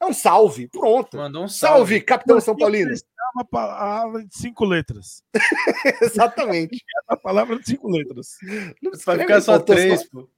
[0.00, 1.16] É um salve, pronto.
[1.16, 1.76] Mandou um salve.
[1.76, 2.92] Salve, capitão São Paulino.
[2.92, 2.96] É
[3.34, 5.22] uma palavra de cinco letras.
[6.00, 6.76] Exatamente.
[6.76, 8.36] É uma palavra de cinco letras.
[9.04, 10.28] Vai ficar só três, pô.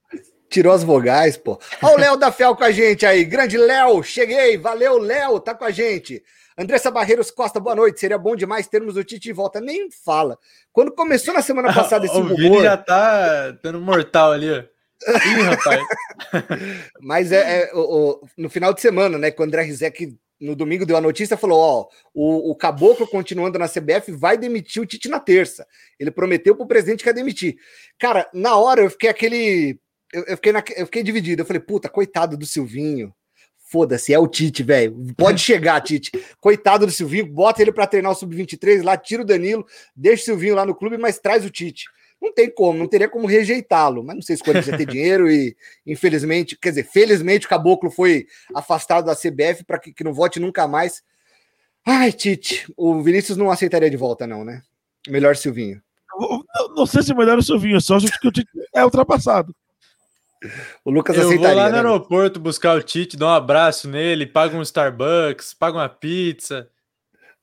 [0.49, 1.59] Tirou as vogais, pô.
[1.81, 3.23] Olha o Léo da Fel com a gente aí.
[3.23, 4.57] Grande Léo, cheguei.
[4.57, 6.21] Valeu, Léo, tá com a gente.
[6.57, 7.99] Andressa Barreiros Costa, boa noite.
[7.99, 9.61] Seria bom demais termos o Tite de volta.
[9.61, 10.37] Nem fala.
[10.73, 12.63] Quando começou na semana passada esse o rumor...
[12.63, 14.63] já tá dando mortal ali, ó.
[15.07, 15.81] Ih, rapaz.
[17.01, 19.31] Mas é, é o, o, no final de semana, né?
[19.31, 23.59] Quando o André Rizek no domingo deu a notícia, falou: ó, o, o Caboclo continuando
[23.59, 25.65] na CBF vai demitir o Tite na terça.
[25.99, 27.55] Ele prometeu pro presidente que ia demitir.
[27.99, 29.79] Cara, na hora eu fiquei aquele.
[30.13, 31.41] Eu, eu fiquei, na, eu fiquei dividido.
[31.41, 33.13] Eu falei, puta, coitado do Silvinho.
[33.69, 34.93] Foda-se, é o Tite, velho.
[35.15, 36.11] Pode chegar, Tite.
[36.41, 40.25] Coitado do Silvinho, bota ele para treinar o Sub-23 lá, tira o Danilo, deixa o
[40.25, 41.85] Silvinho lá no clube, mas traz o Tite
[42.21, 44.03] não tem como, não teria como rejeitá-lo.
[44.03, 45.55] Mas não sei se o Corinthians ia ter dinheiro e,
[45.85, 50.39] infelizmente, quer dizer, felizmente o Caboclo foi afastado da CBF para que, que não vote
[50.39, 51.01] nunca mais.
[51.85, 54.61] Ai, Tite, o Vinícius não aceitaria de volta, não, né?
[55.07, 55.81] Melhor Silvinho.
[56.15, 59.55] Não, não sei se é melhor o Silvinho, só acho que o Tite é ultrapassado.
[60.85, 61.49] O Lucas Eu aceitaria.
[61.49, 61.77] Eu vou lá no né?
[61.77, 66.69] aeroporto buscar o Tite, dar um abraço nele, paga um Starbucks, paga uma pizza.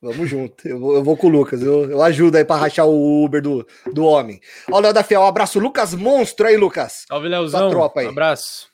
[0.01, 0.67] Vamos junto.
[0.67, 1.61] Eu vou, eu vou com o Lucas.
[1.61, 4.39] Eu, eu ajudo aí para rachar o Uber do, do homem.
[4.71, 5.59] Ó, o Léo da Fiel, um abraço.
[5.59, 7.05] Lucas Monstro aí, Lucas.
[7.07, 7.69] Salve, Léozão.
[7.69, 8.07] tropa aí.
[8.07, 8.69] Um abraço.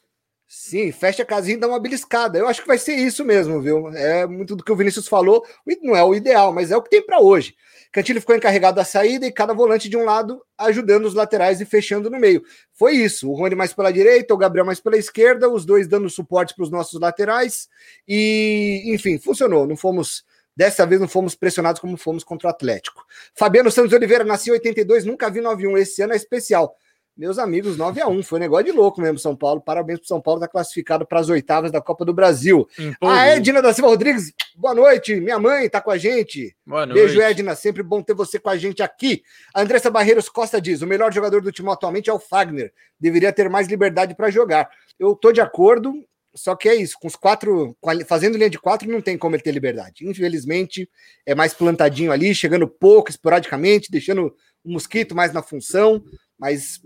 [0.47, 2.37] Sim, fecha a casinha e dá uma beliscada.
[2.37, 3.89] Eu acho que vai ser isso mesmo, viu?
[3.89, 5.43] É muito do que o Vinícius falou.
[5.81, 7.55] Não é o ideal, mas é o que tem para hoje.
[7.91, 11.65] Cantilho ficou encarregado da saída e cada volante de um lado ajudando os laterais e
[11.65, 12.43] fechando no meio.
[12.73, 13.29] Foi isso.
[13.29, 16.63] O Rony mais pela direita, o Gabriel mais pela esquerda, os dois dando suporte para
[16.63, 17.67] os nossos laterais.
[18.07, 19.65] E, enfim, funcionou.
[19.65, 20.23] Não fomos
[20.55, 23.03] Dessa vez não fomos pressionados como fomos contra o Atlético.
[23.33, 25.77] Fabiano Santos Oliveira nasceu em 82, nunca vi 9-1.
[25.77, 26.75] Esse ano é especial.
[27.17, 29.61] Meus amigos, 9 a 1 Foi um negócio de louco mesmo, São Paulo.
[29.61, 32.67] Parabéns pro São Paulo, tá classificado para as oitavas da Copa do Brasil.
[32.99, 35.15] A Edna da Silva Rodrigues, boa noite.
[35.21, 36.53] Minha mãe tá com a gente.
[36.65, 36.99] Boa noite.
[36.99, 37.55] Beijo, Edna.
[37.55, 39.23] Sempre bom ter você com a gente aqui.
[39.53, 42.73] A Andressa Barreiros Costa diz: o melhor jogador do time atualmente é o Fagner.
[42.99, 44.69] Deveria ter mais liberdade para jogar.
[44.99, 45.93] Eu tô de acordo.
[46.35, 49.43] Só que é isso, com os quatro, fazendo linha de quatro, não tem como ele
[49.43, 50.05] ter liberdade.
[50.07, 50.89] Infelizmente,
[51.25, 56.03] é mais plantadinho ali, chegando pouco, esporadicamente, deixando o mosquito mais na função,
[56.37, 56.81] mas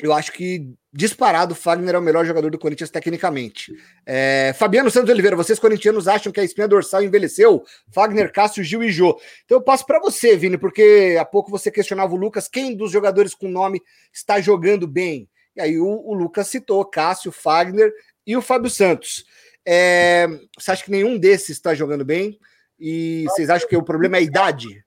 [0.00, 3.72] eu acho que disparado o Fagner é o melhor jogador do Corinthians tecnicamente.
[4.04, 7.64] É, Fabiano Santos Oliveira, vocês corintianos acham que a espinha dorsal envelheceu?
[7.92, 9.18] Fagner, Cássio, Gil e Jô.
[9.44, 12.90] Então eu passo para você, Vini, porque há pouco você questionava o Lucas, quem dos
[12.90, 13.82] jogadores com nome
[14.12, 15.28] está jogando bem?
[15.54, 17.90] E aí o, o Lucas citou Cássio, Fagner
[18.26, 19.24] e o Fábio Santos.
[19.64, 20.26] É,
[20.58, 22.38] você acha que nenhum desses está jogando bem?
[22.78, 24.84] E vocês acham que o problema é a idade?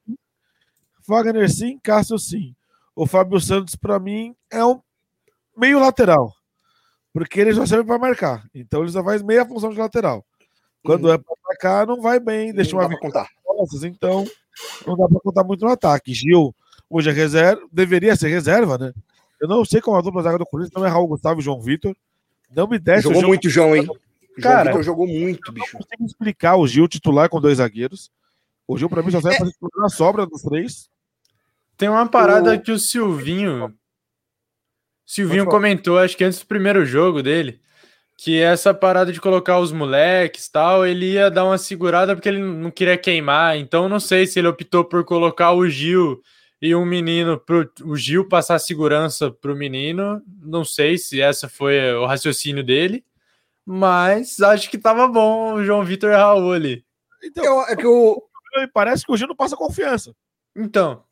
[1.07, 2.55] Wagner sim, Cássio sim.
[2.95, 4.79] O Fábio Santos, para mim, é um
[5.57, 6.33] meio lateral.
[7.11, 8.45] Porque ele já serve para marcar.
[8.53, 10.23] Então ele só faz meia função de lateral.
[10.83, 11.13] Quando uhum.
[11.13, 12.53] é para marcar, não vai bem.
[12.53, 13.27] Deixa uma contar.
[13.43, 14.25] Costas, então
[14.85, 16.13] não dá para contar muito no ataque.
[16.13, 16.55] Gil,
[16.89, 18.93] hoje é reserva, deveria ser reserva, né?
[19.41, 21.61] Eu não sei como a dupla zaga do Corinthians não é Raul Gustavo e João
[21.61, 21.95] Vitor.
[22.55, 23.03] Não me desce.
[23.03, 23.87] Jogou muito, João, hein?
[24.41, 25.73] Cara, João jogou muito, bicho.
[25.73, 28.09] Não consigo explicar o Gil titular com dois zagueiros.
[28.67, 29.51] O Gil, pra mim, só serve é...
[29.59, 30.89] pra na sobra dos três.
[31.77, 32.59] Tem uma parada o...
[32.59, 33.73] que o Silvinho.
[35.05, 37.59] Silvinho comentou, acho que antes do primeiro jogo dele,
[38.15, 42.43] que essa parada de colocar os moleques tal, ele ia dar uma segurada porque ele
[42.43, 43.57] não queria queimar.
[43.57, 46.21] Então, não sei se ele optou por colocar o Gil
[46.61, 50.21] e um menino pro o Gil passar segurança pro menino.
[50.41, 53.03] Não sei se essa foi o raciocínio dele,
[53.65, 56.83] mas acho que tava bom o João Vitor e Raul ali.
[57.23, 58.21] Então, eu, é que o
[58.73, 60.13] parece que o Gil não passa confiança.
[60.55, 61.03] Então,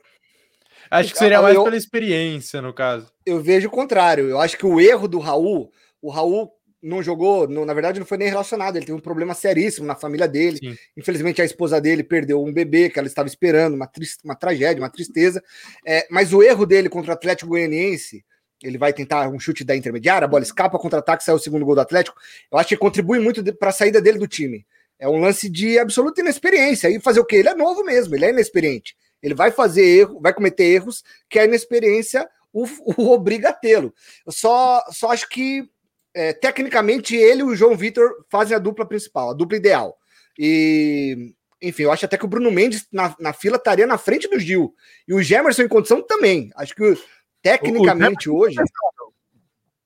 [0.90, 3.12] acho que seria mais eu, pela experiência no caso.
[3.26, 4.28] Eu vejo o contrário.
[4.28, 6.52] Eu acho que o erro do Raul, o Raul
[6.88, 9.96] não jogou, não, na verdade não foi nem relacionado, ele teve um problema seríssimo na
[9.96, 10.58] família dele.
[10.58, 10.76] Sim.
[10.96, 14.82] Infelizmente a esposa dele perdeu um bebê que ela estava esperando, uma, triste, uma tragédia,
[14.82, 15.44] uma tristeza.
[15.86, 18.24] É, mas o erro dele contra o Atlético Goianiense,
[18.64, 21.76] ele vai tentar um chute da intermediária, a bola escapa, contra-ataque, sai o segundo gol
[21.76, 22.18] do Atlético.
[22.52, 24.66] Eu acho que contribui muito para a saída dele do time.
[24.98, 26.90] É um lance de absoluta inexperiência.
[26.90, 27.36] E fazer o quê?
[27.36, 28.96] Ele é novo mesmo, ele é inexperiente.
[29.22, 32.66] Ele vai fazer erro, vai cometer erros que a inexperiência o,
[32.98, 33.94] o obriga a tê-lo.
[34.26, 35.70] Eu só, só acho que
[36.18, 39.96] é, tecnicamente ele e o João Vitor fazem a dupla principal, a dupla ideal.
[40.38, 44.28] E, enfim, eu acho até que o Bruno Mendes na, na fila estaria na frente
[44.28, 44.74] do Gil.
[45.08, 46.50] E o Gemerson em condição também.
[46.56, 46.98] Acho que
[47.40, 48.58] tecnicamente o, hoje.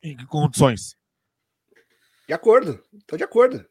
[0.02, 0.96] Em que condições?
[2.26, 3.66] De acordo, estou de acordo.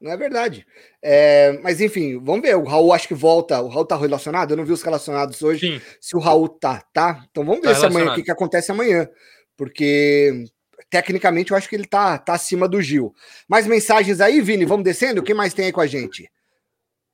[0.00, 0.66] Não é verdade.
[1.00, 2.56] É, mas enfim, vamos ver.
[2.56, 3.62] O Raul acho que volta.
[3.62, 4.50] O Raul tá relacionado?
[4.50, 5.78] Eu não vi os relacionados hoje.
[5.78, 5.80] Sim.
[6.00, 7.24] Se o Raul tá, tá.
[7.30, 9.08] Então vamos ver tá se amanhã, o que, que acontece amanhã.
[9.56, 10.46] Porque
[10.90, 13.14] tecnicamente eu acho que ele tá, tá acima do Gil.
[13.48, 15.22] Mais mensagens aí, Vini, vamos descendo?
[15.22, 16.30] Quem mais tem aí com a gente?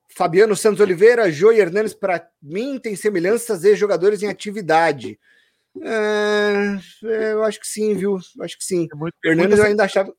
[0.09, 5.19] Fabiano Santos Oliveira, Joey Hernandes, para mim, tem semelhanças e jogadores em atividade.
[5.81, 8.19] É, é, eu acho que sim, viu?
[8.37, 8.89] Eu acho que sim.
[8.93, 10.13] É muito, Hernandes eu ainda achava.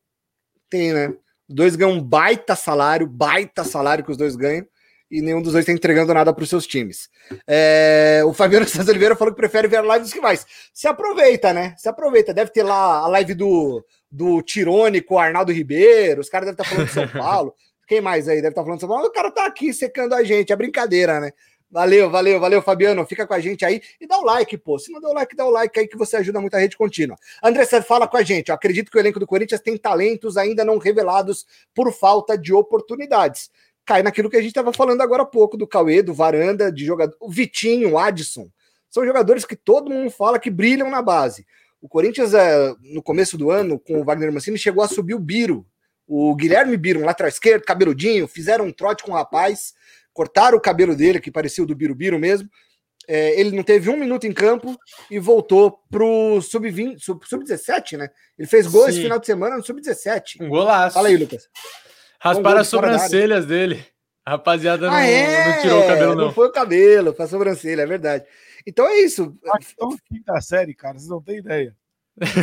[0.69, 1.09] Tem, né?
[1.47, 4.65] Os dois ganham um baita salário, baita salário que os dois ganham
[5.09, 7.09] e nenhum dos dois está entregando nada para os seus times.
[7.47, 10.45] É, o Fabiano Santos Oliveira falou que prefere ver lives que mais.
[10.73, 11.73] Se aproveita, né?
[11.77, 12.33] Se aproveita.
[12.33, 16.21] Deve ter lá a live do, do Tirone com o Arnaldo Ribeiro.
[16.21, 17.55] Os caras devem estar tá falando de São Paulo.
[17.87, 19.07] Quem mais aí deve estar tá falando de São Paulo?
[19.07, 20.53] O cara tá aqui secando a gente.
[20.53, 21.31] É brincadeira, né?
[21.71, 23.05] Valeu, valeu, valeu, Fabiano.
[23.05, 24.77] Fica com a gente aí e dá o like, pô.
[24.79, 27.15] Se não deu like, dá o like aí que você ajuda muito a rede contínua.
[27.43, 28.49] André Sérgio fala com a gente.
[28.49, 32.53] Eu acredito que o elenco do Corinthians tem talentos ainda não revelados por falta de
[32.53, 33.51] oportunidades
[33.89, 36.85] cai naquilo que a gente estava falando agora há pouco do Cauê, do Varanda, de
[36.85, 38.47] jogador, o Vitinho, o Adson.
[38.87, 41.43] São jogadores que todo mundo fala que brilham na base.
[41.81, 45.19] O Corinthians, é, no começo do ano, com o Wagner Mancini, chegou a subir o
[45.19, 45.65] Biro.
[46.07, 49.73] O Guilherme Biro, um lateral esquerdo, cabeludinho, fizeram um trote com o rapaz,
[50.13, 52.47] cortaram o cabelo dele, que parecia o do Biro Biro mesmo.
[53.07, 54.77] É, ele não teve um minuto em campo
[55.09, 58.07] e voltou pro sub-20, sub-17, né?
[58.37, 58.89] Ele fez gol Sim.
[58.89, 60.41] esse final de semana no sub-17.
[60.41, 60.93] Um golaço.
[60.93, 61.49] Fala aí, Lucas.
[62.19, 63.85] Rasparam as sobrancelhas dele.
[64.25, 65.53] A rapaziada não, ah, é?
[65.53, 66.25] não tirou o cabelo, não.
[66.25, 68.25] Não foi o cabelo, foi a sobrancelha, é verdade.
[68.67, 69.35] Então é isso.
[69.73, 71.75] Então, quinta série, cara, vocês não têm ideia.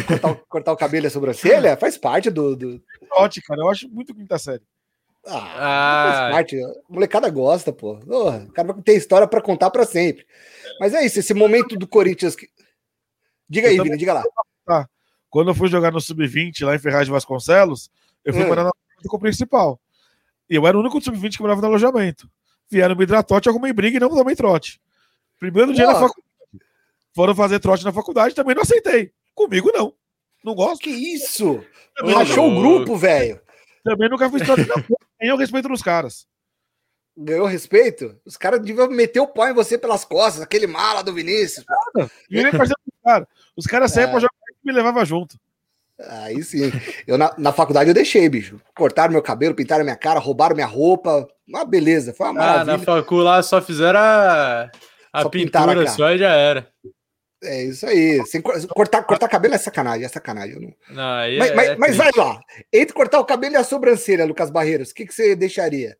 [0.08, 2.56] Cortar, o, cortar o cabelo e a sobrancelha faz parte do.
[2.56, 2.82] do...
[3.12, 4.62] Ótimo, cara, eu acho muito quinta série.
[5.26, 6.12] Ah, ah.
[6.12, 6.64] faz parte.
[6.64, 8.00] A molecada gosta, pô.
[8.06, 10.26] O cara vai ter história para contar para sempre.
[10.80, 12.34] Mas é isso, esse momento do Corinthians.
[12.34, 12.48] Que...
[13.48, 14.24] Diga aí, Vini, diga lá.
[14.64, 14.88] Tá.
[15.28, 17.90] Quando eu fui jogar no Sub-20 lá em Ferraz de Vasconcelos,
[18.24, 18.48] eu fui hum.
[18.96, 19.80] Morar no principal.
[20.48, 22.30] E eu era o único sub-20 que morava no alojamento.
[22.70, 24.80] Vieram me dar trote, arrumei briga e não tomei trote.
[25.38, 26.24] Primeiro dia na faculdade.
[27.14, 29.12] Foram fazer trote na faculdade, também não aceitei.
[29.34, 29.92] Comigo não.
[30.44, 30.82] Não gosto.
[30.82, 31.64] Que isso?
[32.20, 33.40] Achou o grupo, velho.
[33.82, 34.66] Também nunca fiz trote.
[35.20, 36.26] Ganhou respeito nos caras.
[37.16, 38.20] Ganhou respeito?
[38.26, 41.64] Os caras deviam meter o pau em você pelas costas, aquele mala do Vinícius.
[41.66, 42.10] Nada.
[43.02, 43.28] Cara.
[43.56, 44.10] Os caras saíam é.
[44.10, 45.38] pra jogar e me levava junto.
[45.98, 46.70] Aí sim.
[47.06, 48.60] Eu na, na, faculdade eu deixei, bicho.
[48.74, 51.26] Cortaram meu cabelo, pintaram minha cara, roubaram minha roupa.
[51.48, 52.74] Uma beleza, foi uma maravilha.
[52.74, 54.70] Ah, na facu lá só fizeram a,
[55.12, 56.68] a só pintura a só e já era.
[57.42, 58.24] É isso aí.
[58.26, 60.54] Sem, cortar, cortar cabelo é sacanagem, é sacanagem.
[60.54, 60.74] Não...
[60.90, 61.04] não
[61.38, 62.40] mas, é, mas, é mas vai lá.
[62.72, 65.96] Entre cortar o cabelo e a sobrancelha, Lucas Barreiros, o que, que você deixaria?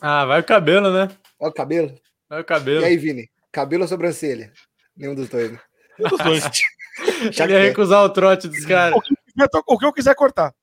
[0.00, 1.08] Ah, vai o cabelo, né?
[1.38, 1.94] Vai o cabelo?
[2.28, 2.82] Vai o cabelo.
[2.82, 3.30] E aí, Vini?
[3.52, 4.52] Cabelo ou sobrancelha?
[4.96, 5.52] Nenhum dos dois.
[5.52, 5.60] Né?
[5.98, 6.44] Nenhum dos dois.
[7.32, 8.98] Já ia recusar o trote dos caras.
[9.66, 10.54] O que eu quiser cortar.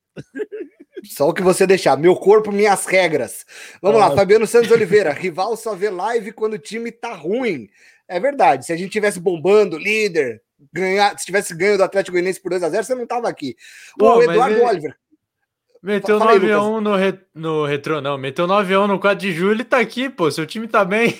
[1.03, 1.97] Só o que você deixar.
[1.97, 3.45] Meu corpo, minhas regras.
[3.81, 5.13] Vamos ah, lá, Fabiano Santos Oliveira.
[5.13, 7.69] Rival só vê live quando o time tá ruim.
[8.07, 8.65] É verdade.
[8.65, 10.41] Se a gente tivesse bombando, líder,
[10.73, 13.55] ganhar, se tivesse ganho do Atlético Goianiense por 2x0, você não tava aqui.
[13.97, 14.65] Pô, o Eduardo ele...
[14.65, 14.95] Oliver.
[15.81, 17.19] Meteu 9x1 no, re...
[17.33, 18.17] no retrô, não.
[18.17, 20.29] Meteu 9x1 no 4 de julho e tá aqui, pô.
[20.29, 21.17] Seu time tá bem.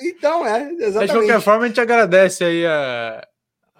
[0.00, 1.12] Então, é, exatamente.
[1.12, 3.26] De qualquer forma, a gente agradece aí a,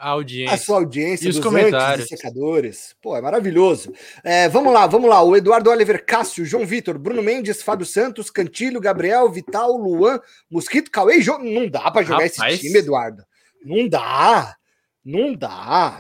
[0.01, 0.55] a audiência.
[0.55, 2.09] A sua audiência, e os comentários.
[2.09, 2.97] secadores.
[3.03, 3.93] Pô, é maravilhoso.
[4.25, 5.23] É, vamos lá, vamos lá.
[5.23, 10.19] O Eduardo Oliver Cássio, João Vitor, Bruno Mendes, Fábio Santos, Cantilho, Gabriel, Vital, Luan,
[10.51, 11.45] Mosquito, Cauê e João.
[11.45, 12.55] Não dá para jogar Rapaz.
[12.55, 13.23] esse time, Eduardo.
[13.63, 14.57] Não dá.
[15.05, 15.99] Não dá.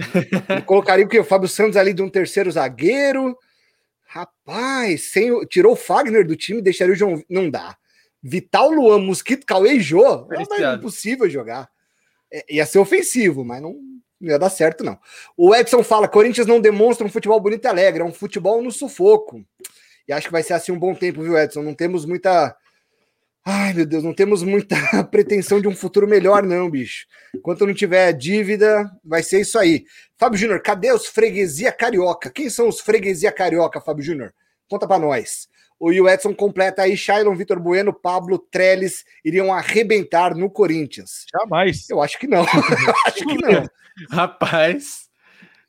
[0.48, 1.18] Eu colocaria o que?
[1.18, 3.36] O Fábio Santos ali de um terceiro zagueiro.
[4.06, 7.22] Rapaz, sem, tirou o Fagner do time, deixaria o João.
[7.28, 7.76] Não dá.
[8.22, 10.26] Vital, Luan, Mosquito, Cauê e Jô.
[10.32, 11.68] É impossível jogar.
[12.32, 13.76] É, ia ser ofensivo, mas não,
[14.20, 14.98] não ia dar certo, não.
[15.36, 18.70] O Edson fala: Corinthians não demonstra um futebol bonito e alegre, é um futebol no
[18.70, 19.44] sufoco.
[20.06, 21.62] E acho que vai ser assim um bom tempo, viu, Edson?
[21.62, 22.56] Não temos muita.
[23.44, 24.76] Ai, meu Deus, não temos muita
[25.10, 27.06] pretensão de um futuro melhor, não, bicho.
[27.34, 29.84] Enquanto não tiver dívida, vai ser isso aí.
[30.18, 32.30] Fábio Júnior, cadê os freguesia carioca?
[32.30, 34.34] Quem são os freguesia carioca, Fábio Júnior?
[34.68, 35.48] Conta para nós.
[35.80, 41.24] O Edson completa aí, Shailon, Vitor Bueno, Pablo, Trellis iriam arrebentar no Corinthians.
[41.32, 41.88] Jamais.
[41.88, 42.44] Eu acho que não.
[42.44, 43.66] eu acho que não.
[44.10, 45.08] Rapaz.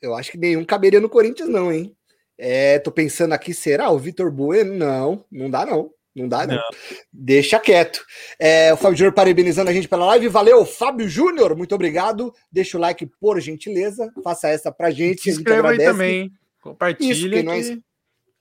[0.02, 1.96] Eu acho que nenhum caberia no Corinthians, não, hein?
[2.36, 4.74] É, tô pensando aqui, será o Vitor Bueno?
[4.74, 5.90] Não, não dá, não.
[6.14, 6.56] Não dá, não.
[6.56, 6.62] não.
[7.10, 8.04] Deixa quieto.
[8.38, 10.28] É, o Fábio Júnior parabenizando a gente pela live.
[10.28, 11.56] Valeu, Fábio Júnior.
[11.56, 12.34] Muito obrigado.
[12.50, 14.12] Deixa o like, por gentileza.
[14.22, 15.22] Faça essa pra gente.
[15.22, 16.30] Se inscreva aí também.
[16.60, 17.12] Compartilha.
[17.12, 17.78] Isso, quem, não é,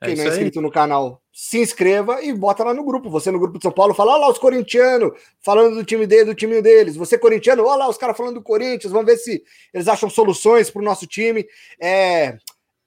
[0.04, 3.10] quem não é inscrito no canal, se inscreva e bota lá no grupo.
[3.10, 6.26] Você no grupo de São Paulo fala, olha lá os corintianos falando do time dele,
[6.26, 6.96] do time deles.
[6.96, 10.72] Você corintiano, olha lá os caras falando do Corinthians, vamos ver se eles acham soluções
[10.72, 11.46] para o nosso time.
[11.80, 12.38] É,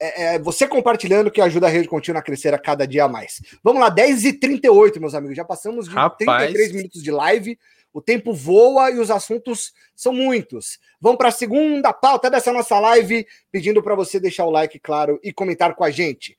[0.00, 3.40] é, é, você compartilhando que ajuda a rede contínua a crescer a cada dia mais.
[3.62, 5.36] Vamos lá, 10h38, meus amigos.
[5.36, 6.18] Já passamos de Rapaz.
[6.18, 7.58] 33 minutos de live.
[7.92, 10.80] O tempo voa e os assuntos são muitos.
[11.00, 15.20] Vamos para a segunda pauta dessa nossa live, pedindo para você deixar o like, claro,
[15.22, 16.36] e comentar com a gente.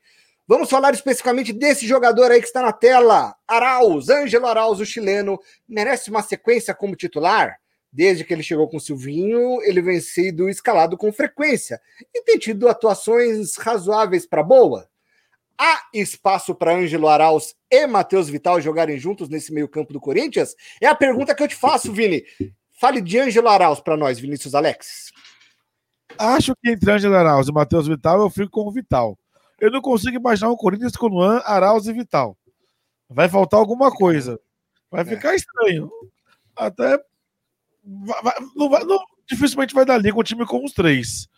[0.48, 3.34] Vamos falar especificamente desse jogador aí que está na tela.
[3.48, 7.56] Arauz, Ângelo Arauz, o chileno, merece uma sequência como titular?
[7.92, 11.80] Desde que ele chegou com o Silvinho, ele vem sido escalado com frequência
[12.14, 14.88] e tem tido atuações razoáveis para boa.
[15.58, 20.54] Há espaço para Ângelo Arauz e Matheus Vital jogarem juntos nesse meio-campo do Corinthians?
[20.80, 22.22] É a pergunta que eu te faço, Vini.
[22.80, 25.10] Fale de Ângelo Arauz para nós, Vinícius Alex.
[26.16, 29.18] Acho que entre Ângelo Arauz e Matheus Vital, eu fico com o Vital
[29.58, 32.36] eu não consigo imaginar um Corinthians com Luan, Arauz e Vital.
[33.08, 34.38] Vai faltar alguma coisa.
[34.90, 35.04] Vai é.
[35.04, 35.90] ficar estranho.
[36.56, 36.98] Até.
[37.84, 38.98] Vai, não vai, não,
[39.28, 41.28] dificilmente vai dar liga com um time com os três.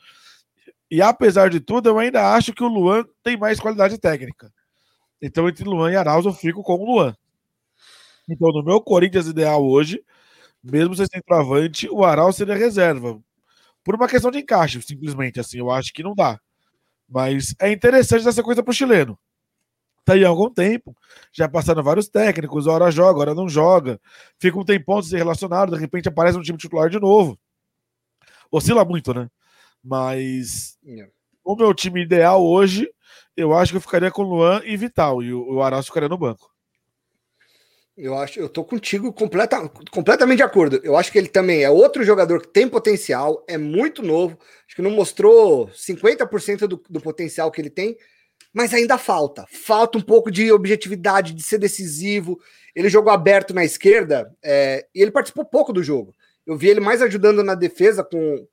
[0.90, 4.50] E apesar de tudo, eu ainda acho que o Luan tem mais qualidade técnica.
[5.20, 7.14] Então, entre Luan e Arauz, eu fico com o Luan.
[8.28, 10.02] Então, no meu Corinthians ideal hoje,
[10.62, 13.20] mesmo sem centroavante, o Arauz seria reserva.
[13.84, 15.40] Por uma questão de encaixe, simplesmente.
[15.40, 16.40] Assim, eu acho que não dá.
[17.08, 19.18] Mas é interessante essa coisa para o chileno.
[20.04, 20.96] Tá aí há algum tempo.
[21.32, 24.00] Já passaram vários técnicos, hora joga, hora não joga.
[24.38, 27.38] Fica um tempão sem ser relacionado, de repente aparece um time titular de novo.
[28.50, 29.28] Oscila muito, né?
[29.82, 31.12] Mas yeah.
[31.44, 32.88] o meu time ideal hoje,
[33.36, 35.22] eu acho que eu ficaria com Luan e Vital.
[35.22, 36.50] E o, o Arauz ficaria no banco.
[37.98, 40.80] Eu acho, eu tô contigo completa, completamente de acordo.
[40.84, 44.76] Eu acho que ele também é outro jogador que tem potencial, é muito novo, acho
[44.76, 47.96] que não mostrou 50% do, do potencial que ele tem,
[48.54, 49.44] mas ainda falta.
[49.50, 52.38] Falta um pouco de objetividade, de ser decisivo.
[52.72, 56.14] Ele jogou aberto na esquerda é, e ele participou pouco do jogo.
[56.46, 58.46] Eu vi ele mais ajudando na defesa com,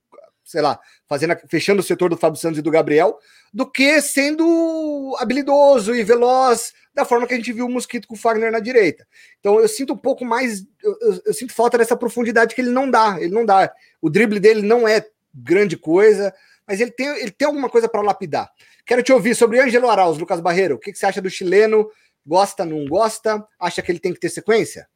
[0.46, 0.80] sei lá,
[1.10, 3.18] fazendo, fechando o setor do Fábio Santos e do Gabriel,
[3.52, 8.14] do que sendo habilidoso e veloz da forma que a gente viu o Mosquito com
[8.14, 9.06] o Fagner na direita.
[9.40, 12.70] Então eu sinto um pouco mais, eu, eu, eu, sinto falta dessa profundidade que ele
[12.70, 13.74] não dá, ele não dá.
[14.00, 16.34] O drible dele não é grande coisa,
[16.68, 18.50] mas ele tem, ele tem alguma coisa para lapidar.
[18.86, 20.76] Quero te ouvir sobre Ângelo Arauz, Lucas Barreiro.
[20.76, 21.90] O que, que você acha do chileno?
[22.26, 23.44] Gosta, não gosta?
[23.60, 24.88] Acha que ele tem que ter sequência?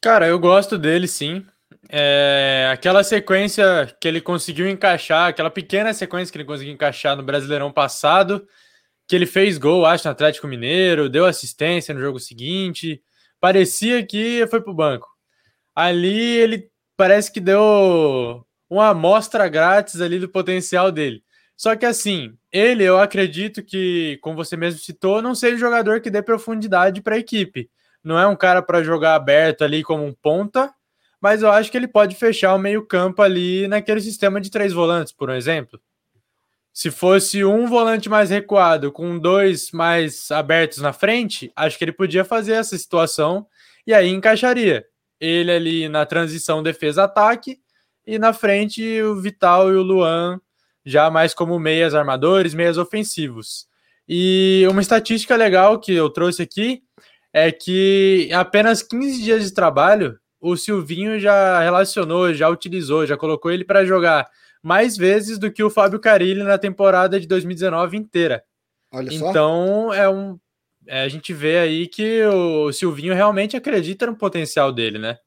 [0.00, 1.44] Cara, eu gosto dele sim.
[1.90, 7.22] É, aquela sequência que ele conseguiu encaixar, aquela pequena sequência que ele conseguiu encaixar no
[7.22, 8.46] Brasileirão passado,
[9.06, 13.02] que ele fez gol, acho, no Atlético Mineiro, deu assistência no jogo seguinte,
[13.40, 15.08] parecia que foi pro banco.
[15.74, 21.22] Ali ele parece que deu uma amostra grátis ali do potencial dele.
[21.56, 26.00] Só que assim, ele, eu acredito que, como você mesmo citou, não seja um jogador
[26.00, 27.70] que dê profundidade para a equipe.
[28.02, 30.72] Não é um cara para jogar aberto ali como um ponta,
[31.24, 35.10] mas eu acho que ele pode fechar o meio-campo ali naquele sistema de três volantes,
[35.10, 35.80] por exemplo.
[36.70, 41.92] Se fosse um volante mais recuado com dois mais abertos na frente, acho que ele
[41.92, 43.46] podia fazer essa situação
[43.86, 44.84] e aí encaixaria
[45.18, 47.58] ele ali na transição defesa-ataque
[48.06, 50.38] e na frente o Vital e o Luan
[50.84, 53.66] já mais como meias armadores, meias ofensivos.
[54.06, 56.82] E uma estatística legal que eu trouxe aqui
[57.32, 63.50] é que apenas 15 dias de trabalho, o Silvinho já relacionou, já utilizou, já colocou
[63.50, 64.28] ele para jogar
[64.62, 68.44] mais vezes do que o Fábio Carilli na temporada de 2019 inteira.
[68.92, 69.30] Olha só.
[69.30, 70.38] Então é um.
[70.86, 75.18] É, a gente vê aí que o Silvinho realmente acredita no potencial dele, né?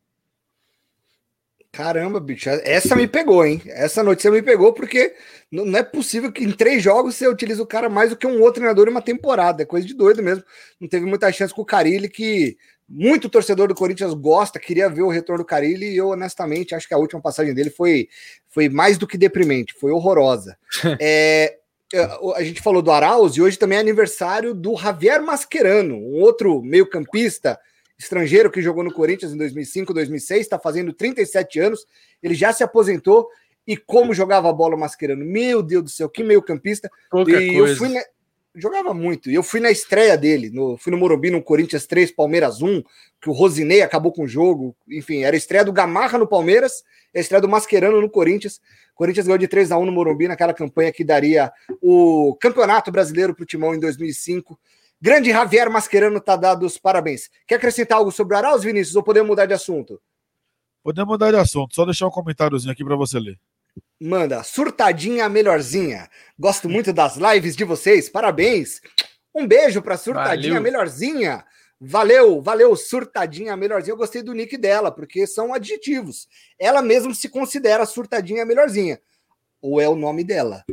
[1.72, 3.62] Caramba, bicho, essa me pegou, hein?
[3.68, 5.14] Essa notícia me pegou porque
[5.52, 8.40] não é possível que em três jogos você utilize o cara mais do que um
[8.42, 9.64] outro treinador em uma temporada.
[9.64, 10.44] É coisa de doido mesmo.
[10.80, 12.58] Não teve muita chance com o Carilli, que
[12.88, 16.88] muito torcedor do Corinthians gosta, queria ver o retorno do Carilli, e eu honestamente acho
[16.88, 18.08] que a última passagem dele foi,
[18.48, 20.58] foi mais do que deprimente, foi horrorosa.
[21.00, 21.58] é,
[21.94, 22.02] é
[22.36, 26.62] a gente falou do Arauz e hoje também é aniversário do Javier Mascherano, um outro
[26.62, 27.60] meio-campista
[28.00, 31.86] estrangeiro que jogou no Corinthians em 2005, 2006, está fazendo 37 anos,
[32.22, 33.28] ele já se aposentou
[33.66, 36.90] e como jogava a bola o Mascherano, meu Deus do céu, que meio-campista.
[37.28, 37.90] E eu fui,
[38.58, 39.30] jogava muito.
[39.30, 42.84] E eu fui na estreia dele, no, fui no Morumbi, no Corinthians 3, Palmeiras 1,
[43.22, 44.76] que o Rosinei acabou com o jogo.
[44.90, 46.84] Enfim, era a estreia do Gamarra no Palmeiras,
[47.16, 48.60] a estreia do Mascherano no Corinthians.
[48.94, 51.52] O Corinthians ganhou de 3 a 1 no Morumbi, naquela campanha que daria
[51.82, 54.60] o Campeonato Brasileiro para o Timão em 2005.
[55.00, 57.30] Grande Javier Mascherano tá dado os parabéns.
[57.46, 60.02] Quer acrescentar algo sobre o Arauz, Vinícius, ou podemos mudar de assunto?
[60.84, 63.38] Podemos mudar de assunto, só deixar um comentáriozinho aqui para você ler
[64.00, 66.10] manda surtadinha melhorzinha.
[66.38, 68.10] Gosto muito das lives de vocês.
[68.10, 68.82] Parabéns.
[69.34, 70.64] Um beijo para surtadinha valeu.
[70.64, 71.46] melhorzinha.
[71.80, 73.94] Valeu, valeu, surtadinha melhorzinha.
[73.94, 76.28] Eu gostei do nick dela, porque são adjetivos.
[76.60, 79.00] Ela mesma se considera surtadinha melhorzinha.
[79.62, 80.64] Ou é o nome dela?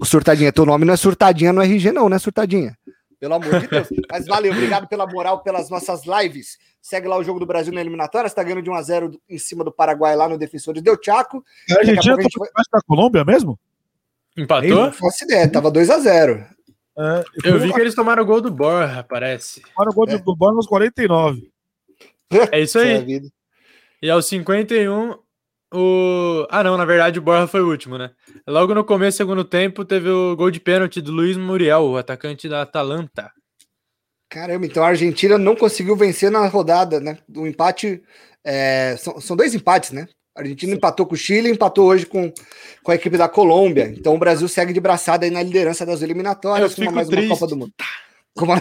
[0.00, 2.76] O surtadinha, teu nome não é surtadinha no RG, não, né, surtadinha?
[3.20, 3.88] Pelo amor de Deus.
[4.10, 6.58] Mas valeu, obrigado pela moral, pelas nossas lives.
[6.82, 8.26] Segue lá o jogo do Brasil na eliminatória.
[8.26, 11.44] Está ganhando de 1 a 0 em cima do Paraguai lá no Defensores Del Chaco.
[11.70, 12.48] A Argentina tá vai...
[12.52, 13.56] mais a Colômbia mesmo?
[14.36, 14.68] Empatou?
[14.68, 16.44] Eu não faço ideia, tava 2 a 0
[16.98, 19.62] é, eu vi que eles tomaram o gol do Borja, parece.
[19.62, 20.18] Tomaram o gol é.
[20.18, 21.50] do Borja nos 49.
[22.50, 23.22] É isso aí.
[24.04, 25.14] E aos 51,
[25.72, 26.46] o.
[26.50, 28.10] Ah, não, na verdade o Borja foi o último, né?
[28.44, 31.96] Logo no começo do segundo tempo, teve o gol de pênalti do Luiz Muriel, o
[31.96, 33.30] atacante da Atalanta.
[34.32, 37.18] Caramba, então a Argentina não conseguiu vencer na rodada, né?
[37.36, 38.02] O empate.
[38.42, 38.96] É...
[38.96, 40.08] São, são dois empates, né?
[40.34, 42.32] A Argentina empatou com o Chile empatou hoje com,
[42.82, 43.92] com a equipe da Colômbia.
[43.94, 47.26] Então o Brasil segue de braçada aí na liderança das eliminatórias, com mais triste.
[47.26, 47.72] uma Copa do Mundo.
[48.34, 48.60] Com uma,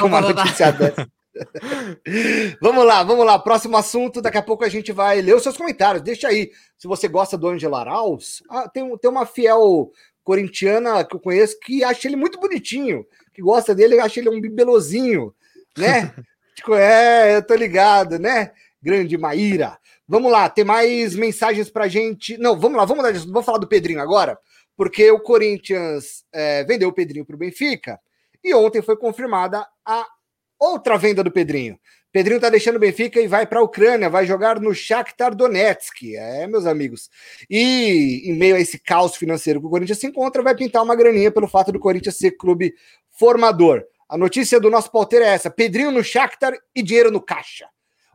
[0.00, 1.06] com uma notícia dessa.
[2.62, 3.38] vamos lá, vamos lá.
[3.38, 4.22] Próximo assunto.
[4.22, 6.02] Daqui a pouco a gente vai ler os seus comentários.
[6.02, 6.50] Deixa aí.
[6.78, 9.90] Se você gosta do Angelo Arauz, ah, tem, tem uma fiel
[10.24, 14.40] corintiana que eu conheço que acha ele muito bonitinho, que gosta dele, acha ele um
[14.40, 15.34] bibelozinho,
[15.76, 16.12] né?
[16.54, 18.52] tipo, é, eu tô ligado, né?
[18.82, 19.78] Grande Maíra.
[20.06, 22.36] Vamos lá, tem mais mensagens pra gente.
[22.36, 24.38] Não, vamos lá, vamos lá, vamos falar do Pedrinho agora,
[24.76, 27.98] porque o Corinthians é, vendeu o Pedrinho pro Benfica
[28.42, 30.06] e ontem foi confirmada a
[30.62, 31.76] Outra venda do Pedrinho.
[32.12, 36.14] Pedrinho tá deixando o Benfica e vai para a Ucrânia, vai jogar no Shakhtar Donetsk.
[36.14, 37.10] É, meus amigos.
[37.50, 40.94] E em meio a esse caos financeiro que o Corinthians se encontra, vai pintar uma
[40.94, 42.72] graninha pelo fato do Corinthians ser clube
[43.22, 43.84] formador.
[44.08, 47.68] A notícia do nosso pauteiro é essa: Pedrinho no Shakhtar e dinheiro no caixa.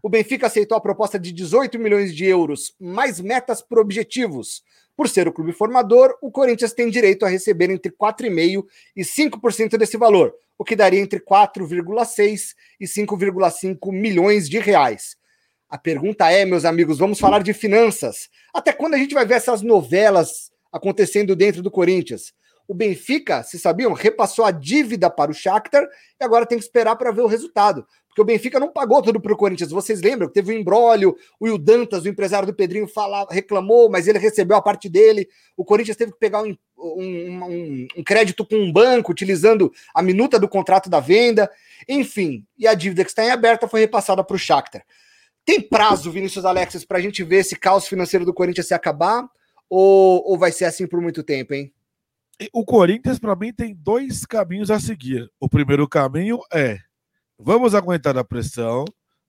[0.03, 4.63] O Benfica aceitou a proposta de 18 milhões de euros, mais metas por objetivos.
[4.97, 8.65] Por ser o clube formador, o Corinthians tem direito a receber entre 4,5%
[8.97, 15.15] e 5% desse valor, o que daria entre 4,6 e 5,5 milhões de reais.
[15.69, 18.29] A pergunta é, meus amigos, vamos falar de finanças.
[18.53, 22.33] Até quando a gente vai ver essas novelas acontecendo dentro do Corinthians?
[22.67, 25.87] O Benfica, se sabiam, repassou a dívida para o Shakhtar
[26.19, 27.87] e agora tem que esperar para ver o resultado.
[28.17, 29.69] Porque o Benfica não pagou tudo para o Corinthians.
[29.69, 33.89] Vocês lembram que teve um embrólio, o Will Dantas, o empresário do Pedrinho, falava, reclamou,
[33.89, 35.29] mas ele recebeu a parte dele.
[35.55, 40.01] O Corinthians teve que pegar um, um, um, um crédito com um banco, utilizando a
[40.01, 41.49] minuta do contrato da venda.
[41.87, 44.83] Enfim, e a dívida que está em aberta foi repassada para o Shakhtar.
[45.45, 49.29] Tem prazo, Vinícius Alexis, para a gente ver esse caos financeiro do Corinthians se acabar?
[49.69, 51.71] Ou, ou vai ser assim por muito tempo, hein?
[52.53, 55.31] O Corinthians, para mim, tem dois caminhos a seguir.
[55.39, 56.79] O primeiro caminho é:
[57.37, 58.85] vamos aguentar a pressão,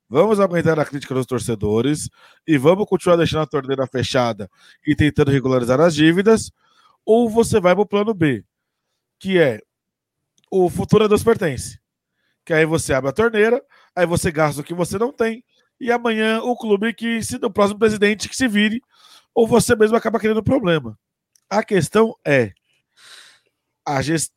[0.09, 2.11] vamos aguentar a crítica dos torcedores
[2.47, 4.51] e vamos continuar deixando a torneira fechada
[4.87, 6.53] e tentando regularizar as dívidas,
[7.05, 8.45] ou você vai para o plano B,
[9.19, 9.61] que é
[10.51, 11.79] o futuro a Deus pertence.
[12.45, 13.63] Que aí você abre a torneira,
[13.95, 15.43] aí você gasta o que você não tem,
[15.81, 18.83] e amanhã o clube que se o próximo presidente que se vire,
[19.35, 20.99] ou você mesmo acaba criando problema.
[21.49, 22.53] A questão é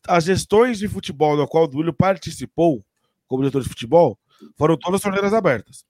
[0.07, 2.83] as gestões de futebol na qual o Duílio participou
[3.27, 4.17] como diretor de futebol
[4.57, 5.83] foram todas torneiras abertas.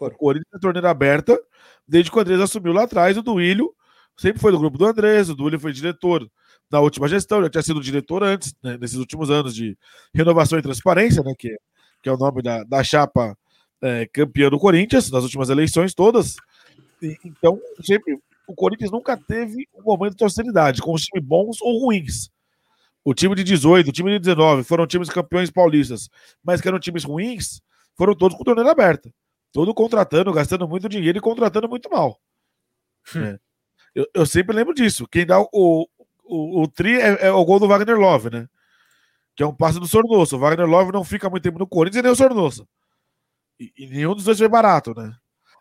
[0.00, 1.38] O Corinthians é torneira aberta
[1.86, 3.16] desde que o Andrés assumiu lá atrás.
[3.16, 3.74] O Duílio
[4.16, 6.28] sempre foi do grupo do Andrés, o Duílio foi diretor
[6.70, 9.76] na última gestão, já tinha sido diretor antes, né, nesses últimos anos de
[10.14, 11.56] renovação e transparência, né, que,
[12.02, 13.36] que é o nome da, da chapa
[13.80, 16.36] é, campeã do Corinthians, nas últimas eleições todas.
[17.00, 21.60] E, então, sempre, o Corinthians nunca teve um momento de hostilidade com os times bons
[21.62, 22.30] ou ruins.
[23.04, 26.08] O time de 18, o time de 19 foram times campeões paulistas,
[26.42, 27.60] mas que eram times ruins,
[27.96, 29.12] foram todos com torneira aberta.
[29.52, 32.20] Todo contratando, gastando muito dinheiro e contratando muito mal.
[33.14, 33.24] Hum.
[33.24, 33.38] É.
[33.94, 35.08] Eu, eu, sempre lembro disso.
[35.08, 38.48] Quem dá o, o, o, tri é, é, o gol do Wagner Love, né?
[39.34, 40.36] Que é um passe do Sornoso.
[40.36, 42.68] O Wagner Love não fica muito tempo no Corinthians e nem o Sornoso.
[43.58, 45.16] E, e nenhum dos dois foi barato, né?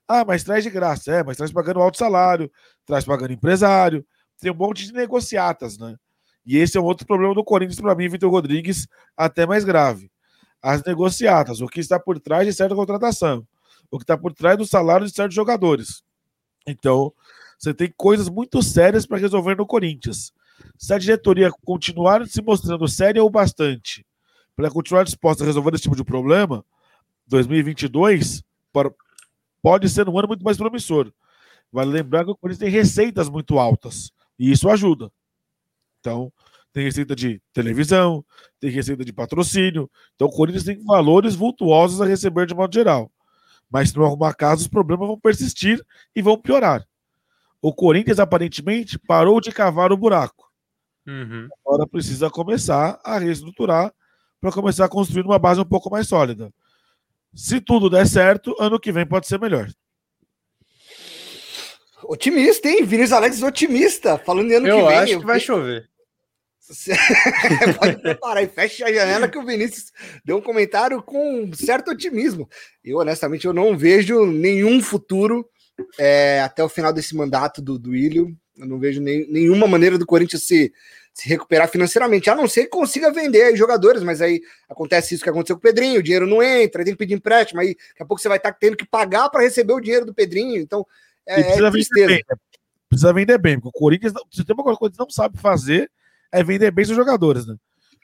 [0.07, 1.11] Ah, mas traz de graça.
[1.11, 2.51] É, mas traz pagando alto salário,
[2.85, 4.05] traz pagando empresário.
[4.39, 5.95] Tem um monte de negociatas, né?
[6.47, 8.87] E esse é um outro problema do Corinthians, para mim, Vitor Rodrigues,
[9.17, 10.09] até mais grave.
[10.61, 13.45] As negociatas, o que está por trás de certa contratação,
[13.91, 16.01] o que está por trás do salário de certos jogadores.
[16.65, 17.11] Então,
[17.59, 20.31] você tem coisas muito sérias para resolver no Corinthians.
[20.77, 24.05] Se a diretoria continuar se mostrando séria ou bastante
[24.55, 26.65] para continuar disposta a resolver esse tipo de problema,
[27.27, 28.41] 2022
[29.61, 31.11] pode ser um ano muito mais promissor.
[31.71, 35.11] Vale lembrar que o Corinthians tem receitas muito altas e isso ajuda.
[35.99, 36.31] Então,
[36.73, 38.23] tem receita de televisão,
[38.59, 39.89] tem receita de patrocínio.
[40.15, 43.11] Então, o Corinthians tem valores vultuosos a receber de modo geral.
[43.69, 45.83] Mas, se não arrumar caso, os problemas vão persistir
[46.15, 46.85] e vão piorar.
[47.61, 50.51] O Corinthians, aparentemente, parou de cavar o buraco.
[51.05, 51.47] Uhum.
[51.65, 53.93] Agora precisa começar a reestruturar
[54.39, 56.53] para começar a construir uma base um pouco mais sólida.
[57.33, 59.69] Se tudo der certo, ano que vem pode ser melhor.
[62.07, 62.85] Otimista, hein?
[62.85, 64.93] Vinícius Alex otimista, falando de ano eu que vem.
[64.93, 65.89] Eu acho que vai chover.
[67.79, 69.91] Pode preparar e fecha a janela que o Vinícius
[70.23, 72.49] deu um comentário com certo otimismo.
[72.83, 75.47] Eu, honestamente, eu não vejo nenhum futuro
[75.97, 77.95] é, até o final desse mandato do, do.
[77.95, 80.73] Eu não vejo nem, nenhuma maneira do Corinthians se,
[81.13, 85.29] se recuperar financeiramente, a não ser que consiga vender jogadores, mas aí acontece isso que
[85.29, 88.05] aconteceu com o Pedrinho, o dinheiro não entra, tem que pedir empréstimo, aí daqui a
[88.05, 90.85] pouco você vai estar tendo que pagar para receber o dinheiro do Pedrinho, então
[91.27, 92.37] é, precisa, é vender bem, né?
[92.89, 95.91] precisa vender bem, porque o Corinthians, se tem uma coisa que não sabe fazer,
[96.31, 97.55] é vender bem seus jogadores, né?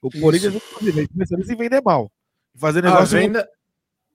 [0.01, 2.11] O Corinthians é especialista em vender mal.
[2.55, 3.17] Fazer negócio.
[3.17, 3.49] A venda,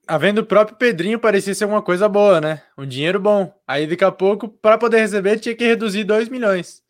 [0.07, 2.63] a venda do próprio Pedrinho parecia ser uma coisa boa, né?
[2.77, 3.53] Um dinheiro bom.
[3.67, 6.83] Aí daqui a pouco, para poder receber, tinha que reduzir 2 milhões.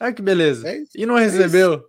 [0.00, 0.68] Olha que beleza.
[0.68, 1.84] É e não recebeu.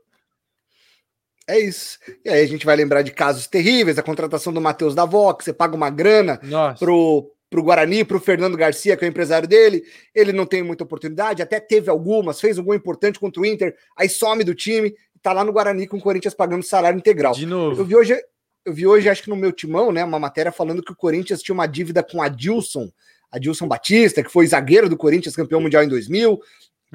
[1.47, 1.97] É isso.
[2.23, 5.43] E aí a gente vai lembrar de casos terríveis, a contratação do Matheus da Vox,
[5.43, 6.79] você paga uma grana Nossa.
[6.79, 9.83] pro, para o Guarani, para o Fernando Garcia, que é o empresário dele.
[10.15, 13.75] Ele não tem muita oportunidade, até teve algumas, fez um gol importante contra o Inter,
[13.95, 17.33] aí some do time, tá lá no Guarani com o Corinthians pagando salário integral.
[17.33, 17.79] De novo.
[17.79, 18.19] Eu vi hoje,
[18.65, 21.43] eu vi hoje, acho que no meu timão, né, uma matéria falando que o Corinthians
[21.43, 22.89] tinha uma dívida com a Dilson,
[23.31, 26.41] a Dilson Batista, que foi zagueiro do Corinthians, campeão mundial em 2000.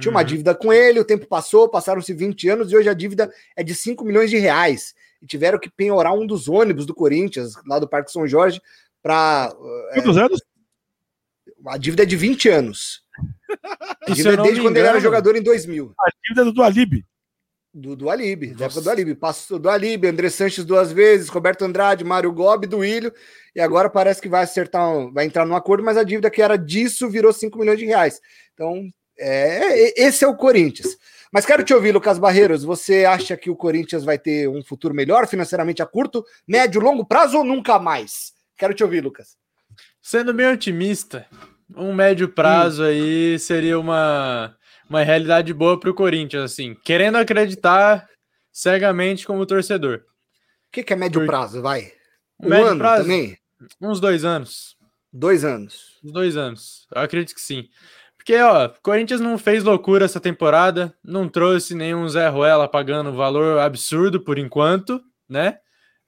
[0.01, 0.27] Tinha uma uhum.
[0.27, 3.77] dívida com ele, o tempo passou, passaram-se 20 anos e hoje a dívida é de
[3.77, 4.93] 5 milhões de reais.
[5.23, 8.61] E tiveram que penhorar um dos ônibus do Corinthians, lá do Parque São Jorge,
[9.09, 9.55] para.
[9.95, 10.43] Quantos é, anos?
[11.67, 13.03] A dívida é de 20 anos.
[14.07, 15.95] A dívida é desde quando ele era jogador em 2000.
[15.99, 17.05] A dívida é do Alib.
[17.73, 19.15] Do, do Alibi, da época do Alibi.
[19.15, 23.13] Passou do Alibi, André Sanches duas vezes, Roberto Andrade, Mário Gobi, do Ilho,
[23.55, 26.43] e agora parece que vai acertar, um, vai entrar num acordo, mas a dívida que
[26.43, 28.21] era disso virou 5 milhões de reais.
[28.55, 28.89] Então,
[29.19, 30.97] é, esse é o Corinthians.
[31.31, 32.65] Mas quero te ouvir, Lucas Barreiros.
[32.65, 37.05] Você acha que o Corinthians vai ter um futuro melhor financeiramente a curto, médio, longo
[37.05, 38.33] prazo ou nunca mais?
[38.59, 39.37] Quero te ouvir, Lucas.
[40.03, 41.27] Sendo meio otimista,
[41.77, 42.87] um médio prazo hum.
[42.87, 44.57] aí seria uma,
[44.91, 48.09] uma realidade boa para o Corinthians, assim, querendo acreditar
[48.53, 49.99] cegamente como torcedor.
[49.99, 51.63] O que, que, é médio prazo?
[51.63, 51.93] Vai.
[52.41, 53.39] Um médio ano prazo, também?
[53.81, 54.77] Uns dois anos.
[55.13, 55.99] Dois anos.
[56.05, 56.87] Uns dois anos.
[56.93, 57.69] Eu acredito que sim.
[58.17, 63.61] Porque, ó, Corinthians não fez loucura essa temporada, não trouxe nenhum Zé Ruela pagando valor
[63.61, 65.59] absurdo por enquanto, né?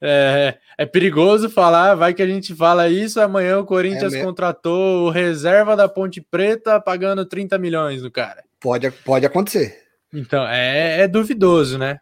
[0.01, 3.21] É, é, perigoso falar, vai que a gente fala isso.
[3.21, 8.43] Amanhã o Corinthians é contratou o reserva da Ponte Preta pagando 30 milhões no cara.
[8.59, 9.79] Pode, pode acontecer.
[10.11, 11.99] Então, é, é duvidoso, né?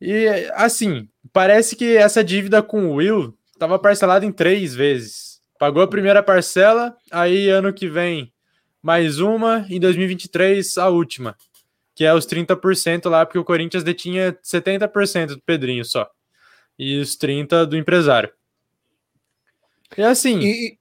[0.00, 5.40] E assim, parece que essa dívida com o Will estava parcelada em três vezes.
[5.58, 8.32] Pagou a primeira parcela, aí ano que vem
[8.82, 11.36] mais uma, em 2023 a última,
[11.94, 16.10] que é os 30% lá, porque o Corinthians detinha 70% do Pedrinho só,
[16.82, 18.32] e os 30% do empresário.
[19.96, 20.40] E assim.
[20.40, 20.78] E,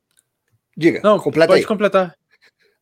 [0.76, 1.68] diga, não, completa pode aí.
[1.68, 2.16] completar.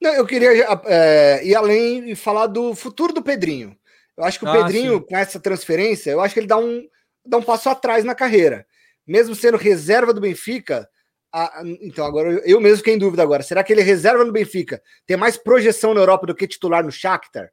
[0.01, 0.51] Não, eu queria
[0.85, 3.75] é, ir além e falar do futuro do Pedrinho.
[4.17, 5.01] Eu acho que o ah, Pedrinho, sim.
[5.01, 6.87] com essa transferência, eu acho que ele dá um,
[7.25, 8.65] dá um passo atrás na carreira.
[9.05, 10.87] Mesmo sendo reserva do Benfica,
[11.33, 13.43] ah, então, agora eu mesmo fiquei em dúvida agora.
[13.43, 14.81] Será que ele reserva no Benfica?
[15.05, 17.49] Tem mais projeção na Europa do que titular no Shakhtar?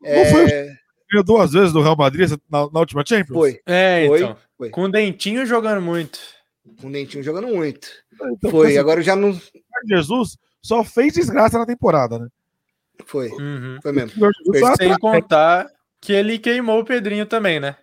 [0.00, 0.30] Não é...
[0.30, 3.36] foi duas vezes do Real Madrid na, na última Champions?
[3.36, 3.60] Foi.
[3.66, 4.36] É, foi, então.
[4.64, 4.70] Foi.
[4.70, 6.18] Com o Dentinho jogando muito.
[6.80, 7.88] Com o Dentinho jogando muito.
[8.12, 9.38] Então, foi, assim, agora já não.
[9.88, 12.28] Jesus só fez desgraça na temporada, né?
[13.04, 13.28] Foi.
[13.28, 13.78] Uhum.
[13.82, 14.12] Foi mesmo.
[14.78, 15.66] Sem contar
[16.00, 17.76] que ele queimou o Pedrinho também, né?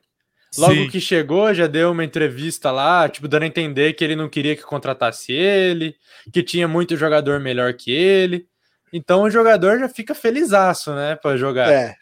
[0.57, 0.89] Logo Sim.
[0.89, 4.55] que chegou, já deu uma entrevista lá, tipo, dando a entender que ele não queria
[4.55, 5.95] que contratasse ele,
[6.31, 8.45] que tinha muito jogador melhor que ele.
[8.91, 11.71] Então o jogador já fica felizaço, né, para jogar.
[11.71, 11.95] É.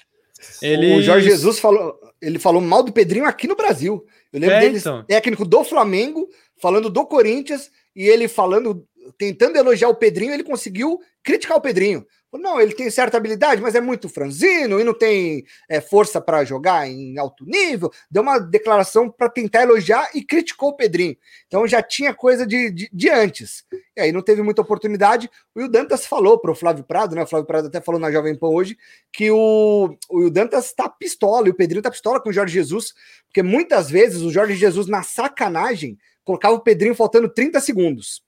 [0.63, 0.95] Ele...
[0.95, 4.03] O Jorge Jesus falou, ele falou mal do Pedrinho aqui no Brasil.
[4.32, 5.03] Eu lembro é, dele, então.
[5.05, 6.27] técnico do Flamengo,
[6.61, 12.05] falando do Corinthians, e ele falando, tentando elogiar o Pedrinho, ele conseguiu criticar o Pedrinho.
[12.32, 16.45] Não, ele tem certa habilidade, mas é muito franzino e não tem é, força para
[16.45, 17.91] jogar em alto nível.
[18.09, 21.17] Deu uma declaração para tentar elogiar e criticou o Pedrinho.
[21.47, 23.65] Então já tinha coisa de, de, de antes.
[23.97, 25.30] E aí não teve muita oportunidade.
[25.55, 27.23] O Will Dantas falou para o Flávio Prado, né?
[27.23, 28.77] O Flávio Prado até falou na Jovem Pan hoje
[29.11, 32.53] que o, o Will Dantas está pistola e o Pedrinho está pistola com o Jorge
[32.53, 32.93] Jesus,
[33.25, 38.21] porque muitas vezes o Jorge Jesus, na sacanagem, colocava o Pedrinho faltando 30 segundos.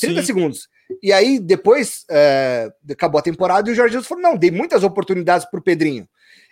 [0.00, 0.26] 30 Sim.
[0.26, 0.68] segundos.
[1.02, 4.82] E aí, depois, é, acabou a temporada e o Jorge Jesus falou: não, dei muitas
[4.82, 6.08] oportunidades para o Pedrinho.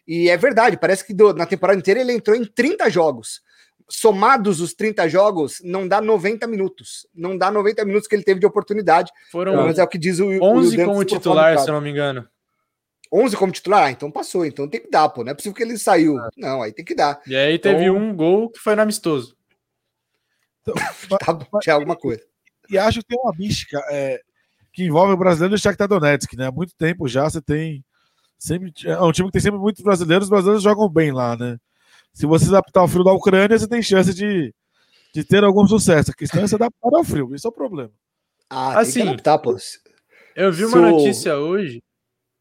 [0.07, 3.41] E é verdade, parece que do, na temporada inteira ele entrou em 30 jogos.
[3.89, 7.07] Somados os 30 jogos, não dá 90 minutos.
[7.14, 9.11] Não dá 90 minutos que ele teve de oportunidade.
[9.30, 11.91] Foram mas é o que diz o 11 o como titular, se eu não me
[11.91, 12.28] engano.
[13.12, 13.84] 11 como titular?
[13.84, 14.45] Ah, então passou.
[14.45, 15.22] Então tem que dar, pô.
[15.22, 16.18] Não é possível que ele saiu.
[16.18, 16.28] É.
[16.37, 17.20] Não, aí tem que dar.
[17.26, 17.97] E aí teve então...
[17.97, 19.37] um gol que foi no amistoso.
[20.62, 20.74] Então,
[21.18, 22.22] tá, tinha alguma coisa.
[22.68, 23.80] E acho que tem uma mística.
[23.91, 24.20] É,
[24.77, 26.49] que envolve o brasileiro e o Shakhtar Donetsk, né?
[26.49, 27.83] Há muito tempo já você tem
[28.39, 31.57] sempre é um time que tem sempre muitos brasileiros, os brasileiros jogam bem lá, né?
[32.12, 34.55] Se você adaptar ao frio da Ucrânia, você tem chance de,
[35.14, 36.11] de ter algum sucesso.
[36.11, 37.91] A questão é se adaptar ao frio, isso é o problema.
[38.51, 39.57] Ah, assim, adaptar, pô.
[40.35, 41.83] Eu vi uma notícia hoje.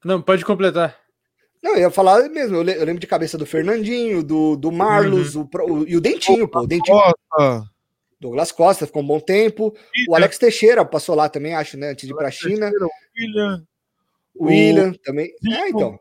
[0.03, 0.97] Não, pode completar.
[1.63, 2.57] Não, eu ia falar mesmo.
[2.57, 5.47] Eu lembro de cabeça do Fernandinho, do, do Marlos uhum.
[5.53, 6.59] o, o, e o Dentinho, pô.
[6.59, 6.97] O Dentinho.
[6.97, 7.74] Nossa.
[8.19, 9.75] Douglas Costa ficou um bom tempo.
[10.07, 11.91] O Alex Teixeira passou lá também, acho, né?
[11.91, 12.71] Antes de ir para a China.
[12.71, 13.67] O William.
[14.35, 15.33] O William também.
[15.51, 15.99] É, então.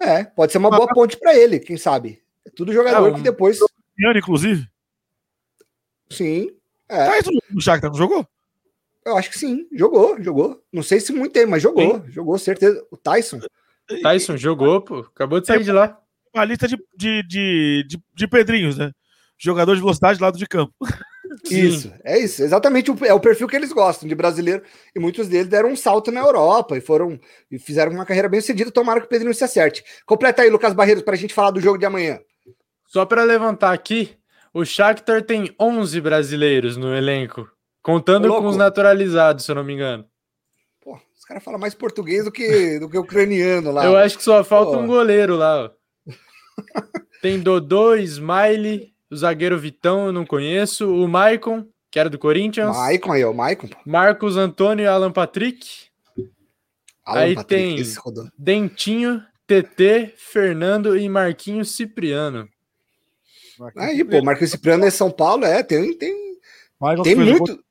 [0.00, 2.22] É, pode ser uma boa ponte para ele, quem sabe.
[2.46, 3.58] É tudo jogador é, que depois.
[4.16, 4.66] Inclusive.
[6.10, 6.50] Sim.
[6.88, 7.18] É.
[7.18, 8.26] Isso no Shakhtar, não jogou?
[9.04, 10.62] Eu acho que sim, jogou, jogou.
[10.72, 12.10] Não sei se muito tempo, mas jogou, sim.
[12.10, 12.86] jogou, certeza.
[12.90, 13.40] O Tyson.
[14.02, 14.98] Tyson jogou, pô.
[14.98, 15.98] Acabou de sair de lá.
[16.34, 18.92] Uma lista de, de, de, de, de Pedrinhos, né?
[19.38, 20.74] Jogador de velocidade lado de campo.
[21.44, 24.62] Isso, é isso, exatamente o, é o perfil que eles gostam de brasileiro,
[24.94, 27.18] e muitos deles deram um salto na Europa e foram
[27.50, 28.70] e fizeram uma carreira bem sucedida.
[28.70, 29.84] Tomara que o Pedrinho se acerte.
[30.04, 32.20] Completa aí, Lucas Barreiros, para a gente falar do jogo de amanhã.
[32.86, 34.16] Só para levantar aqui,
[34.52, 37.48] o Shakhtar tem 11 brasileiros no elenco,
[37.82, 40.04] contando com os naturalizados, se eu não me engano.
[40.80, 43.84] Pô, os caras falam mais português do que, do que ucraniano lá.
[43.84, 44.82] Eu acho que só falta Pô.
[44.82, 45.70] um goleiro lá.
[47.20, 50.92] Tem Dodô, Smiley, o zagueiro Vitão eu não conheço.
[50.92, 52.76] O Maicon, que era do Corinthians.
[52.76, 53.68] Maicon aí, o Maicon.
[53.84, 55.88] Marcos Antônio e Alan Patrick.
[57.04, 62.48] Alan aí Patrick, tem Dentinho, TT, Fernando e Marquinhos Cipriano.
[63.76, 66.14] Aí, pô, Marcos Cipriano é São Paulo, é, tem, tem,
[66.80, 67.64] Michael tem muito.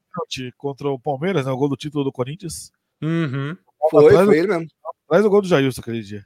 [0.57, 1.51] contra o Palmeiras, né?
[1.51, 2.71] O gol do título do Corinthians.
[3.01, 3.55] Uhum.
[3.89, 4.67] Foi, Atrás foi ele mesmo.
[5.07, 6.25] Traz o gol do Jailson aquele dia.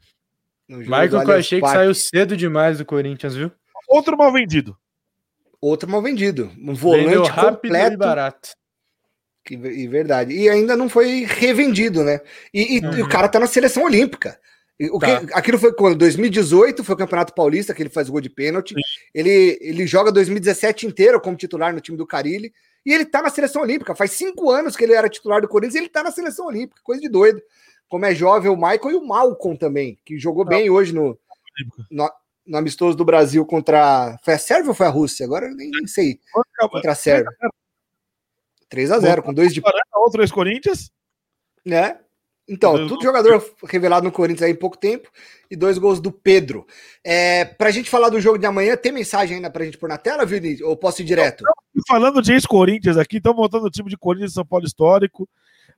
[0.67, 3.51] Michael que eu achei que saiu cedo demais do Corinthians, viu?
[3.87, 4.75] Outro mal vendido.
[5.61, 6.45] Outro mal vendido.
[6.57, 7.97] Um Vendeu volante e completo.
[7.97, 8.49] barato.
[9.45, 10.33] Que, e verdade.
[10.33, 12.19] E ainda não foi revendido, né?
[12.53, 13.05] E, e- e Uhum.
[13.05, 14.39] o cara tá na seleção olímpica.
[14.79, 15.37] E O que, Tá.
[15.37, 15.95] Aquilo foi quando?
[15.97, 18.73] 2018 foi o Campeonato Paulista, que ele faz gol de pênalti.
[19.13, 22.51] Ele, ele joga 2017 inteiro como titular no time do Carilli.
[22.83, 23.93] E ele tá na seleção olímpica.
[23.93, 26.81] Faz cinco anos que ele era titular do Corinthians e ele tá na seleção olímpica.
[26.83, 27.39] Coisa de doido.
[27.87, 31.15] Como é jovem o Michael e o Malcolm também, que jogou bem hoje no,
[31.91, 32.09] no,
[32.45, 34.17] no amistoso do Brasil contra.
[34.23, 35.25] Foi a Sérvia ou foi a Rússia?
[35.25, 36.19] Agora eu nem, sei.
[36.69, 37.31] Contra a Sérvia.
[38.69, 39.61] 3 a 0 com dois de
[39.93, 40.91] Outro ex-Corinthians.
[41.65, 41.99] né?
[42.47, 45.09] Então, Dois tudo jogador revelado no Corinthians aí em pouco tempo
[45.49, 46.65] e dois gols do Pedro.
[47.03, 49.97] É, pra gente falar do jogo de amanhã, tem mensagem ainda pra gente pôr na
[49.97, 50.61] tela, Vini?
[50.63, 51.43] Ou posso ir direto?
[51.75, 55.29] E falando de ex-Corinthians aqui, estão montando o time de Corinthians São Paulo histórico.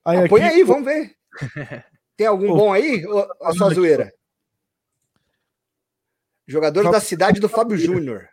[0.03, 1.15] Aí Ah, põe aqui- aí, vamos ver.
[2.17, 3.05] Tem algum bom aí?
[3.05, 4.11] Ou a sua zoeira?
[6.47, 8.29] Jogador da cidade do Fábio Júnior.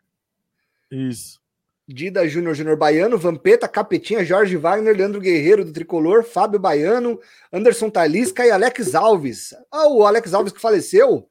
[0.90, 1.40] Isso.
[1.86, 7.18] Dida Júnior Júnior Baiano, Vampeta, Capetinha, Jorge Wagner, Leandro Guerreiro do Tricolor, Fábio Baiano,
[7.52, 9.52] Anderson Talisca e Alex Alves.
[9.70, 11.28] Ah, o Alex Alves que faleceu?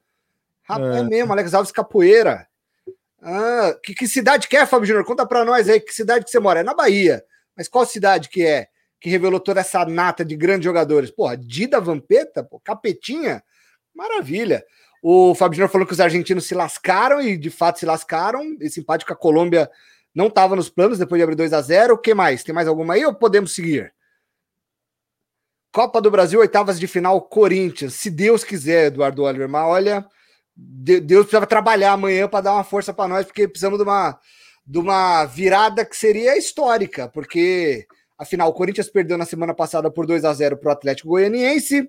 [0.62, 0.98] Rapaz, é.
[1.00, 1.02] É.
[1.02, 2.46] mesmo, Alex Alves Capoeira.
[3.22, 5.04] Ah, que, que cidade que é, Fábio Júnior?
[5.04, 6.60] Conta pra nós aí, que cidade que você mora?
[6.60, 7.24] É na Bahia.
[7.56, 8.68] Mas qual cidade que é?
[9.00, 11.10] Que revelou toda essa nata de grandes jogadores?
[11.10, 13.42] Porra, Dida Vampeta, pô, Capetinha,
[13.94, 14.64] maravilha.
[15.02, 18.56] O Júnior falou que os argentinos se lascaram e de fato se lascaram.
[18.60, 19.70] Esse empate com a Colômbia
[20.14, 22.42] não estava nos planos depois de abrir 2 a 0 O que mais?
[22.44, 23.94] Tem mais alguma aí ou podemos seguir?
[25.72, 27.94] Copa do Brasil, oitavas de final, Corinthians.
[27.94, 29.48] Se Deus quiser, Eduardo Oliver.
[29.48, 30.06] Mas olha,
[30.56, 34.18] De- Deus precisava trabalhar amanhã para dar uma força para nós, porque precisamos de uma,
[34.66, 37.86] de uma virada que seria histórica, porque
[38.18, 41.88] afinal o Corinthians perdeu na semana passada por 2 a 0 para o Atlético Goianiense,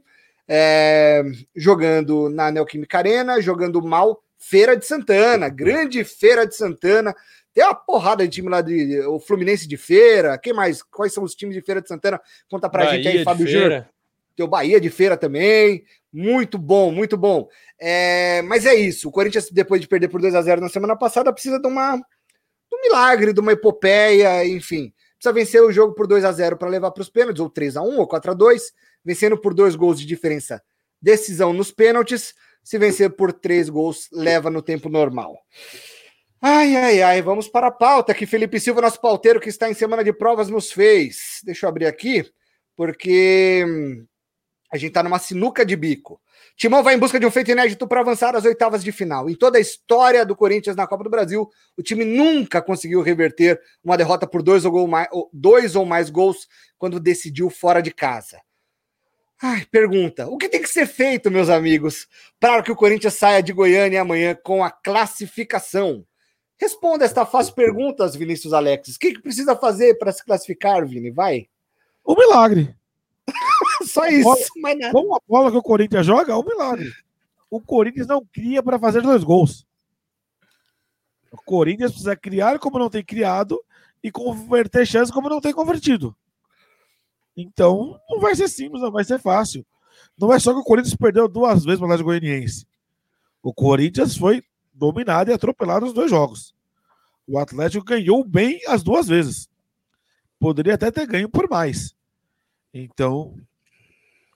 [0.54, 1.24] é,
[1.56, 7.16] jogando na Neoquímica Arena, jogando mal Feira de Santana, grande Feira de Santana.
[7.54, 10.38] Tem uma porrada de time lá de o Fluminense de Feira.
[10.38, 10.84] Quem mais?
[10.84, 12.20] Quais são os times de Feira de Santana?
[12.50, 13.88] Conta pra gente aí, Fábio Júnior.
[14.36, 15.86] Tem o Bahia de Feira também.
[16.12, 17.48] Muito bom, muito bom.
[17.80, 19.08] É, mas é isso.
[19.08, 21.96] O Corinthians, depois de perder por 2 a 0 na semana passada, precisa de, uma,
[21.96, 24.92] de um milagre, de uma epopeia, enfim.
[25.22, 27.78] Precisa vencer o jogo por 2 a 0 para levar para os pênaltis, ou 3
[27.78, 28.74] a 1 ou 4 a 2
[29.06, 30.64] vencendo por dois gols de diferença.
[31.00, 32.34] Decisão nos pênaltis.
[32.64, 35.38] Se vencer por três gols, leva no tempo normal.
[36.40, 39.76] Ai, ai, ai, vamos para a pauta que Felipe Silva, nosso pauteiro que está em
[39.76, 41.40] semana de provas, nos fez.
[41.44, 42.24] Deixa eu abrir aqui,
[42.76, 44.06] porque hum,
[44.72, 46.22] a gente está numa sinuca de bico.
[46.56, 49.30] Timão vai em busca de um feito inédito para avançar às oitavas de final.
[49.30, 53.60] Em toda a história do Corinthians na Copa do Brasil, o time nunca conseguiu reverter
[53.84, 56.48] uma derrota por dois ou, mais, dois ou mais gols
[56.78, 58.40] quando decidiu fora de casa.
[59.42, 62.08] Ai, pergunta: o que tem que ser feito, meus amigos,
[62.40, 66.06] para que o Corinthians saia de Goiânia amanhã com a classificação?
[66.58, 68.96] Responda esta fácil pergunta, Vinícius Alexis.
[68.96, 71.10] O que, que precisa fazer para se classificar, Vini?
[71.10, 71.48] Vai.
[72.06, 72.76] Um milagre.
[73.84, 74.48] Só isso.
[74.58, 74.92] mais nada.
[74.92, 76.92] Com a bola que o Corinthians joga, é um milagre.
[77.50, 79.66] O Corinthians não cria para fazer dois gols.
[81.32, 83.62] O Corinthians precisa criar como não tem criado
[84.04, 86.16] e converter chances como não tem convertido.
[87.36, 89.66] Então, não vai ser simples, não vai ser fácil.
[90.18, 92.68] Não é só que o Corinthians perdeu duas vezes para o Atlético Goianiense.
[93.42, 96.54] O Corinthians foi dominado e atropelado nos dois jogos.
[97.28, 99.50] O Atlético ganhou bem as duas vezes.
[100.40, 101.96] Poderia até ter ganho por mais.
[102.74, 103.36] Então,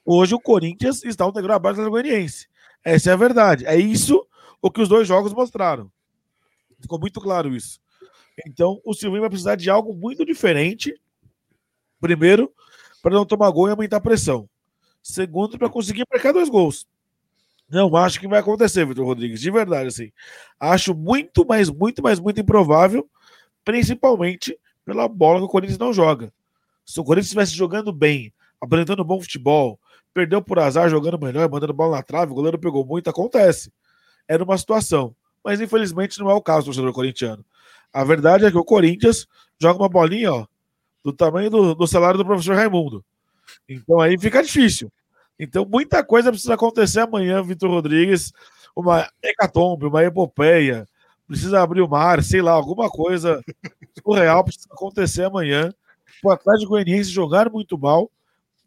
[0.06, 2.47] hoje o Corinthians está um degrau abaixo do Goianiense.
[2.84, 3.66] Essa é a verdade.
[3.66, 4.26] É isso
[4.62, 5.91] o que os dois jogos mostraram.
[6.80, 7.80] Ficou muito claro isso.
[8.45, 10.93] Então, o Silvinho vai precisar de algo muito diferente.
[11.99, 12.53] Primeiro,
[13.01, 14.49] para não tomar gol e aumentar a pressão.
[15.01, 16.88] Segundo, para conseguir marcar dois gols.
[17.70, 20.12] Não acho que vai acontecer, Vitor Rodrigues, de verdade, assim.
[20.60, 23.10] Acho muito, mais, muito, mais, muito improvável,
[23.64, 26.32] principalmente pela bola que o Corinthians não joga.
[26.86, 28.32] Se o Corinthians estivesse jogando bem,
[28.62, 29.80] apresentando bom futebol,
[30.16, 33.70] perdeu por azar jogando melhor, mandando bola na trave, o goleiro pegou muito, acontece.
[34.26, 35.13] Era uma situação.
[35.43, 37.45] Mas infelizmente não é o caso do torcedor corintiano.
[37.93, 39.28] A verdade é que o Corinthians
[39.59, 40.47] joga uma bolinha, ó,
[41.03, 43.03] do tamanho do, do salário do professor Raimundo.
[43.68, 44.89] Então aí fica difícil.
[45.38, 48.32] Então muita coisa precisa acontecer amanhã, Vitor Rodrigues.
[48.74, 50.88] Uma hecatombe, uma epopeia.
[51.28, 53.43] Precisa abrir o mar, sei lá, alguma coisa
[54.01, 55.74] surreal precisa acontecer amanhã.
[56.24, 58.09] O Atlético Goianiense jogar muito mal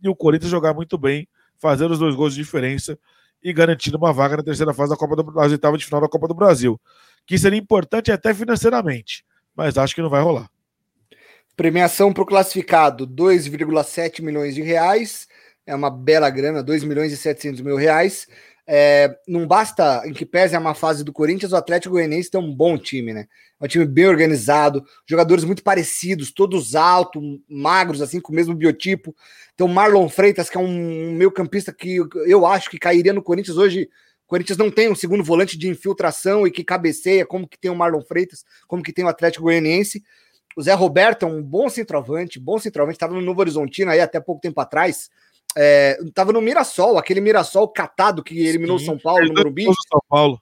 [0.02, 1.26] e o Corinthians jogar muito bem,
[1.60, 2.98] fazer os dois gols de diferença
[3.42, 6.08] e garantindo uma vaga na terceira fase da Copa do das oitavas de final da
[6.08, 6.80] Copa do Brasil.
[7.26, 10.48] que seria importante até financeiramente, mas acho que não vai rolar.
[11.54, 15.26] Premiação para o classificado, 2,7 milhões de reais.
[15.66, 18.26] É uma bela grana, 2 milhões e 700 mil reais.
[18.70, 22.38] É, não basta, em que pese a má fase do Corinthians, o Atlético Goianiense tem
[22.38, 23.26] um bom time, né?
[23.58, 28.54] É um time bem organizado, jogadores muito parecidos, todos altos, magros, assim, com o mesmo
[28.54, 29.16] biotipo.
[29.56, 31.96] Tem o Marlon Freitas, que é um meio campista que
[32.26, 33.88] eu acho que cairia no Corinthians hoje.
[34.26, 37.70] O Corinthians não tem um segundo volante de infiltração e que cabeceia, como que tem
[37.70, 40.04] o Marlon Freitas, como que tem o Atlético Goianiense.
[40.54, 44.20] O Zé Roberto é um bom centroavante, bom centroavante, estava no Novo Horizontino aí até
[44.20, 45.08] pouco tempo atrás.
[46.04, 49.64] Estava é, no Mirassol, aquele Mirassol catado que eliminou o São Paulo no Morumbi.
[49.64, 50.40] São Paulo.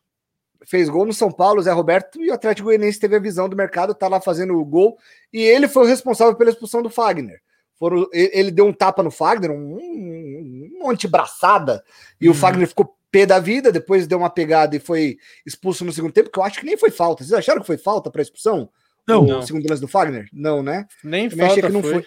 [0.66, 3.56] Fez gol no São Paulo, Zé Roberto, e o Atlético Goianiense teve a visão do
[3.56, 4.98] mercado, tá lá fazendo o gol,
[5.32, 7.40] e ele foi o responsável pela expulsão do Fagner.
[7.78, 11.84] Foram, ele deu um tapa no Fagner, um, um, um antebraçada,
[12.20, 12.32] e hum.
[12.32, 12.40] o uhum.
[12.40, 16.30] Fagner ficou pé da vida, depois deu uma pegada e foi expulso no segundo tempo,
[16.30, 17.22] que eu acho que nem foi falta.
[17.22, 18.68] Vocês acharam que foi falta para expulsão?
[19.06, 19.42] Não, o não.
[19.42, 20.28] segundo lance do Fagner?
[20.32, 20.86] Não, né?
[21.02, 21.92] Nem também falta achei que não foi.
[21.92, 22.06] foi.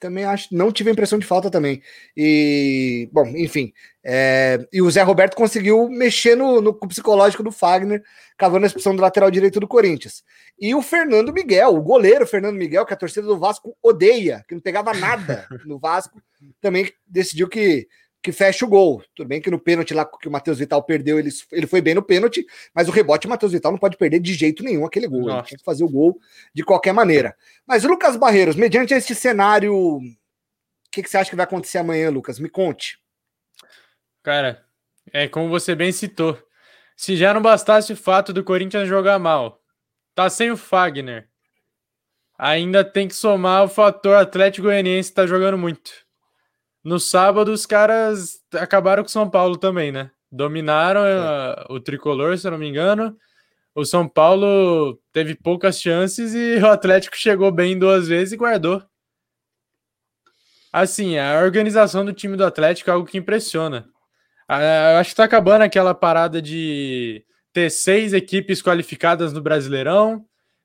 [0.00, 1.82] Também acho, não tive a impressão de falta também.
[2.16, 3.72] E, bom, enfim.
[4.02, 8.02] É, e o Zé Roberto conseguiu mexer no, no psicológico do Fagner,
[8.38, 10.24] cavando a expulsão do lateral direito do Corinthians.
[10.58, 14.54] E o Fernando Miguel, o goleiro Fernando Miguel, que a torcida do Vasco odeia, que
[14.54, 16.20] não pegava nada no Vasco,
[16.62, 17.86] também decidiu que
[18.22, 19.02] que fecha o gol.
[19.14, 21.94] Tudo bem que no pênalti lá que o Matheus Vital perdeu, ele, ele foi bem
[21.94, 25.06] no pênalti, mas o rebote o Matheus Vital não pode perder de jeito nenhum aquele
[25.06, 25.22] gol.
[25.22, 25.38] Nossa.
[25.38, 26.20] Ele tinha que fazer o gol
[26.54, 27.36] de qualquer maneira.
[27.66, 30.00] Mas Lucas Barreiros, mediante este cenário, o
[30.90, 32.38] que, que você acha que vai acontecer amanhã, Lucas?
[32.38, 32.98] Me conte.
[34.22, 34.64] Cara,
[35.12, 36.38] é como você bem citou.
[36.96, 39.62] Se já não bastasse o fato do Corinthians jogar mal,
[40.14, 41.30] tá sem o Fagner,
[42.36, 46.09] ainda tem que somar o fator Atlético Goianiense tá jogando muito.
[46.82, 50.10] No sábado, os caras acabaram com o São Paulo também, né?
[50.32, 51.66] Dominaram é.
[51.70, 53.16] uh, o tricolor, se eu não me engano.
[53.74, 58.82] O São Paulo teve poucas chances e o Atlético chegou bem duas vezes e guardou.
[60.72, 63.88] Assim, a organização do time do Atlético é algo que impressiona.
[64.48, 70.24] Uh, eu acho que tá acabando aquela parada de ter seis equipes qualificadas no Brasileirão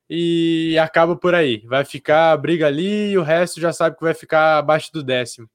[0.10, 1.64] e acaba por aí.
[1.68, 5.04] Vai ficar a briga ali e o resto já sabe que vai ficar abaixo do
[5.04, 5.50] décimo.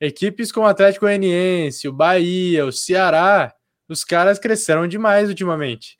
[0.00, 3.54] Equipes como o Atlético Goianiense, o Bahia, o Ceará,
[3.88, 5.96] os caras cresceram demais ultimamente.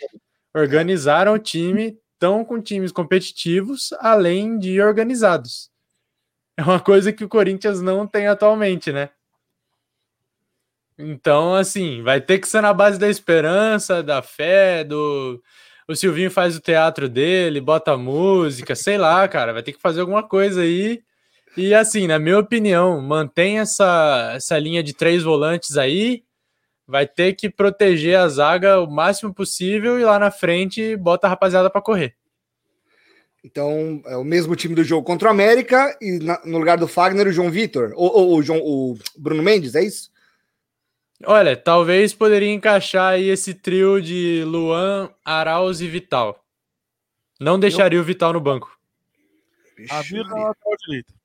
[0.55, 5.71] Organizaram o time, estão com times competitivos, além de organizados.
[6.59, 9.11] É uma coisa que o Corinthians não tem atualmente, né?
[10.99, 15.43] Então, assim, vai ter que ser na base da esperança, da fé, do.
[15.89, 19.53] O Silvinho faz o teatro dele, bota música, sei lá, cara.
[19.53, 21.03] Vai ter que fazer alguma coisa aí
[21.57, 26.25] e assim, na minha opinião, mantém essa, essa linha de três volantes aí.
[26.87, 31.31] Vai ter que proteger a zaga o máximo possível e lá na frente bota a
[31.31, 32.15] rapaziada para correr.
[33.43, 36.89] Então, é o mesmo time do jogo contra o América e na, no lugar do
[36.89, 40.11] Fagner, o João Vitor, ou, ou, o, João, o Bruno Mendes, é isso?
[41.25, 46.45] Olha, talvez poderia encaixar aí esse trio de Luan, Arauz e Vital.
[47.41, 48.03] Não deixaria Eu...
[48.03, 48.77] o Vital no banco.
[49.91, 51.16] A vida na lateral direita.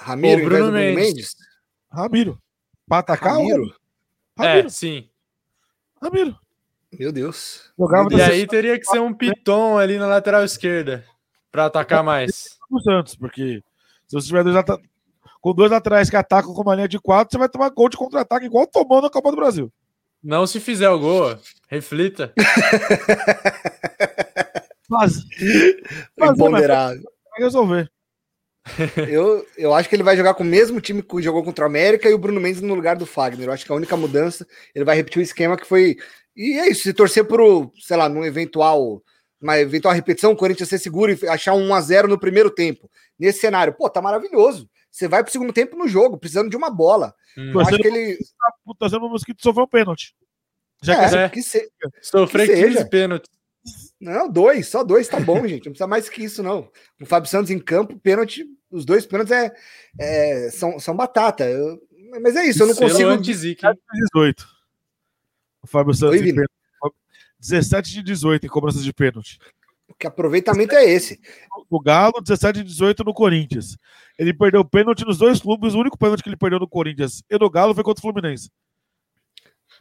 [0.00, 0.94] Ramiro, Bruno, Mendes.
[0.94, 1.36] Bruno Mendes.
[1.90, 2.38] Ramiro.
[2.88, 3.34] Para atacar?
[3.34, 3.74] Ramiro.
[4.36, 4.66] Ramiro.
[4.66, 5.08] É, sim.
[6.02, 6.36] Ramiro.
[6.98, 7.70] Meu Deus.
[7.78, 11.04] Jogava e aí teria que ser um piton ali na lateral esquerda
[11.52, 12.58] para atacar mais.
[12.70, 13.62] O Santos, porque
[14.06, 14.56] se você tiver dois
[15.40, 17.96] com dois laterais que atacam com uma linha de quatro, você vai tomar gol de
[17.96, 19.72] contra-ataque igual tomando na Copa do Brasil.
[20.22, 21.38] Não se fizer o gol,
[21.68, 22.32] reflita.
[24.90, 25.24] Mas,
[26.18, 27.00] mas, Vai
[27.38, 27.88] resolver.
[29.08, 31.66] eu, eu acho que ele vai jogar com o mesmo time que jogou contra o
[31.66, 33.48] América e o Bruno Mendes no lugar do Fagner.
[33.48, 35.96] Eu acho que a única mudança, ele vai repetir o esquema que foi.
[36.36, 39.02] E é isso, se torcer por, sei lá, num eventual,
[39.40, 42.90] uma eventual repetição, o Corinthians ser seguro e achar um 1x0 no primeiro tempo.
[43.18, 44.68] Nesse cenário, pô, tá maravilhoso.
[44.90, 47.14] Você vai pro segundo tempo no jogo, precisando de uma bola.
[47.38, 47.52] Hum.
[47.52, 48.18] Eu acho que ele.
[48.78, 50.14] Torcendo o Mosquito sofreu um pênalti.
[50.82, 51.28] Já é, que, é.
[51.28, 51.70] que se...
[52.00, 53.30] Sofrer 15 pênaltis.
[54.00, 55.66] Não, dois, só dois tá bom, gente.
[55.66, 56.70] Não precisa mais que isso, não.
[57.00, 59.52] O Fábio Santos em campo, pênalti, os dois pênaltis é,
[59.98, 61.44] é são, são batata.
[61.44, 61.80] Eu,
[62.22, 63.10] mas é isso, eu não consigo.
[63.10, 63.62] Anti-Zic,
[64.14, 64.48] 18.
[65.62, 66.34] O Fábio Santos Oi,
[67.38, 69.38] 17 de 18 em cobranças de pênalti.
[69.98, 71.20] Que aproveitamento é esse?
[71.68, 73.76] O Galo, 17 de 18 no Corinthians.
[74.18, 75.74] Ele perdeu pênalti nos dois clubes.
[75.74, 78.50] O único pênalti que ele perdeu no Corinthians e no Galo foi contra o Fluminense.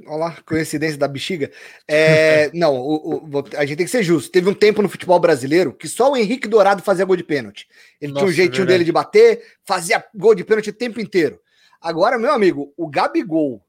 [0.06, 1.52] Olha lá, coincidência da bexiga.
[1.88, 4.32] É, não, o, o, a gente tem que ser justo.
[4.32, 7.68] Teve um tempo no futebol brasileiro que só o Henrique Dourado fazia gol de pênalti.
[8.00, 11.00] Ele Nossa, tinha um jeitinho é dele de bater, fazia gol de pênalti o tempo
[11.00, 11.39] inteiro.
[11.82, 13.64] Agora, meu amigo, o Gabigol,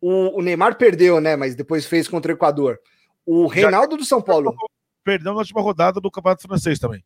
[0.00, 1.36] o, o Neymar perdeu, né?
[1.36, 2.78] Mas depois fez contra o Equador.
[3.24, 4.54] O Reinaldo do São Paulo.
[5.04, 7.04] perdeu na última rodada do Campeonato Francês também.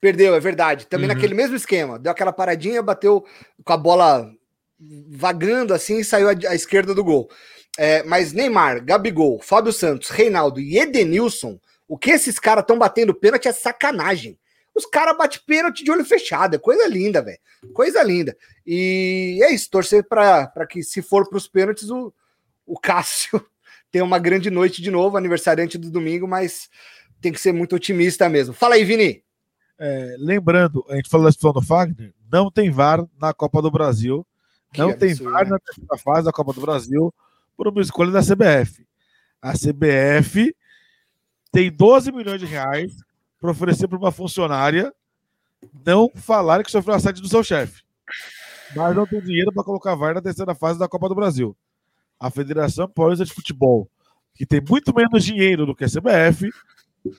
[0.00, 0.86] Perdeu, é verdade.
[0.88, 1.14] Também uhum.
[1.14, 1.98] naquele mesmo esquema.
[1.98, 3.24] Deu aquela paradinha, bateu
[3.64, 4.28] com a bola
[5.08, 7.30] vagando assim e saiu à, à esquerda do gol.
[7.78, 11.58] É, mas Neymar, Gabigol, Fábio Santos, Reinaldo e Edenilson,
[11.88, 14.38] o que esses caras estão batendo pênalti é sacanagem.
[14.74, 17.38] Os caras batem pênalti de olho fechado, é coisa linda, velho.
[17.74, 18.36] Coisa linda.
[18.66, 22.12] E é isso, torcer para que, se for para os pênaltis, o,
[22.66, 23.44] o Cássio
[23.90, 26.68] tenha uma grande noite de novo, aniversariante do domingo, mas
[27.20, 28.54] tem que ser muito otimista mesmo.
[28.54, 29.22] Fala aí, Vini.
[29.78, 33.70] É, lembrando, a gente falou da situação do Fagner, não tem VAR na Copa do
[33.70, 34.26] Brasil.
[34.72, 35.50] Que não absurdo, tem VAR né?
[35.50, 37.12] na terceira fase da Copa do Brasil
[37.62, 38.84] por uma escolha da CBF.
[39.40, 40.54] A CBF
[41.52, 42.92] tem 12 milhões de reais
[43.40, 44.92] para oferecer para uma funcionária
[45.84, 47.82] não falar que sofreu assédio do seu chefe.
[48.74, 51.56] Mas não tem dinheiro para colocar VAR na terceira fase da Copa do Brasil.
[52.18, 53.88] A Federação Paulista de Futebol,
[54.34, 56.50] que tem muito menos dinheiro do que a CBF,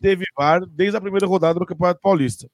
[0.02, 2.50] teve VAR desde a primeira rodada do Campeonato Paulista,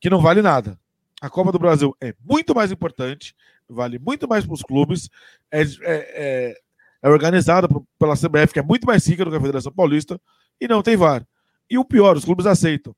[0.00, 0.76] que não vale nada.
[1.20, 3.34] A Copa do Brasil é muito mais importante,
[3.68, 5.08] vale muito mais para os clubes,
[5.52, 6.60] é, é, é,
[7.02, 10.20] é organizada pela CBF, que é muito mais rica do que a Federação Paulista,
[10.60, 11.26] e não tem VAR.
[11.68, 12.94] E o pior, os clubes aceitam.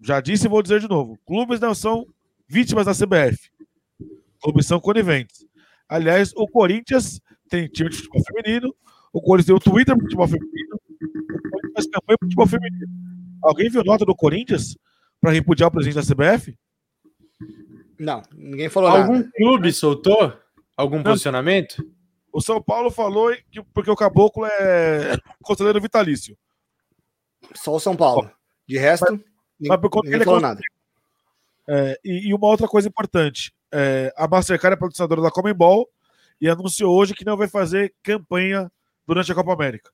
[0.00, 2.06] Já disse e vou dizer de novo: clubes não são
[2.48, 3.50] vítimas da CBF.
[4.42, 5.46] Clubes são coniventes.
[5.88, 8.74] Aliás, o Corinthians tem time de futebol feminino,
[9.12, 12.86] o Corinthians tem o Twitter de futebol feminino, o Corinthians faz campanha de futebol feminino.
[13.42, 14.76] Alguém viu nota do Corinthians
[15.20, 16.56] para repudiar o presidente da CBF?
[17.98, 19.30] Não, ninguém falou Algum nada.
[19.36, 20.32] clube soltou
[20.76, 21.04] algum não.
[21.04, 21.84] posicionamento?
[22.32, 26.36] O São Paulo falou que porque o Caboclo é conselheiro vitalício.
[27.54, 28.30] Só o São Paulo.
[28.66, 29.12] De resto,
[29.58, 30.60] mas, mas por ninguém falou é nada.
[31.68, 35.88] É, e, e, uma outra coisa importante: é, a Mastercard é patrocinadora da Comembol
[36.40, 38.70] e anunciou hoje que não vai fazer campanha
[39.06, 39.90] durante a Copa América.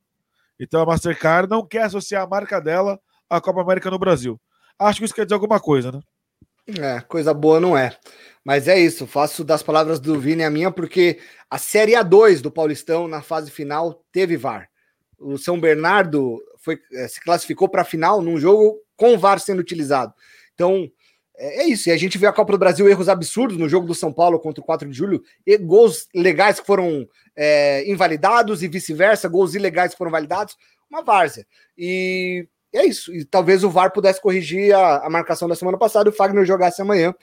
[0.58, 4.40] Então a Mastercard não quer associar a marca dela à Copa América no Brasil.
[4.78, 6.00] Acho que isso quer dizer alguma coisa, né?
[6.68, 7.96] É, coisa boa não é.
[8.44, 11.18] Mas é isso, faço das palavras do Vini a minha, porque
[11.50, 14.68] a Série A2 do Paulistão, na fase final, teve VAR.
[15.18, 19.60] O São Bernardo foi, é, se classificou para a final num jogo com VAR sendo
[19.60, 20.14] utilizado.
[20.54, 20.90] Então,
[21.36, 21.88] é, é, isso.
[21.88, 24.38] E a gente vê a Copa do Brasil, erros absurdos no jogo do São Paulo
[24.38, 29.54] contra o 4 de julho, e gols legais que foram é, invalidados e vice-versa, gols
[29.54, 30.56] ilegais que foram validados,
[30.90, 31.46] uma várzea.
[31.76, 32.48] E
[32.78, 33.12] é isso.
[33.14, 36.44] E talvez o VAR pudesse corrigir a, a marcação da semana passada e o Fagner
[36.44, 37.14] jogasse amanhã.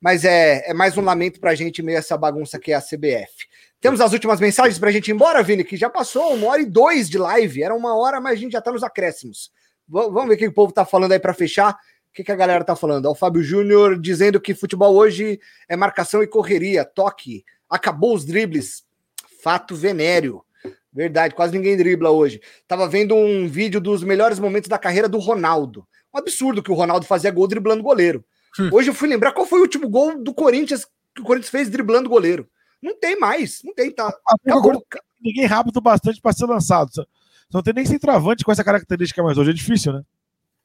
[0.00, 2.80] Mas é, é mais um lamento para a gente meio essa bagunça que é a
[2.80, 3.46] CBF.
[3.80, 6.62] Temos as últimas mensagens para a gente ir embora, Vini, que já passou uma hora
[6.62, 7.62] e dois de live.
[7.62, 9.50] Era uma hora, mas a gente já está nos acréscimos.
[9.88, 11.72] V vamos ver o que o povo está falando aí para fechar.
[11.72, 13.06] O que, que, a galera está falando?
[13.06, 18.84] O Fábio Júnior dizendo que futebol hoje é marcação e correria, toque, acabou os dribles.
[19.42, 20.44] Fato venéreo.
[20.92, 22.40] Verdade, quase ninguém dribla hoje.
[22.68, 25.86] Tava vendo um vídeo dos melhores momentos da carreira do Ronaldo.
[26.14, 28.22] Um absurdo que o Ronaldo fazia gol driblando goleiro.
[28.58, 28.68] Hum.
[28.72, 31.70] Hoje eu fui lembrar qual foi o último gol do Corinthians que o Corinthians fez
[31.70, 32.48] driblando goleiro.
[32.82, 34.12] Não tem mais, não tem, tá.
[34.26, 34.84] Acabou.
[35.20, 36.90] Ninguém rápido bastante para ser lançado.
[37.52, 40.02] Não tem nem centroavante com essa característica mais hoje, é difícil, né?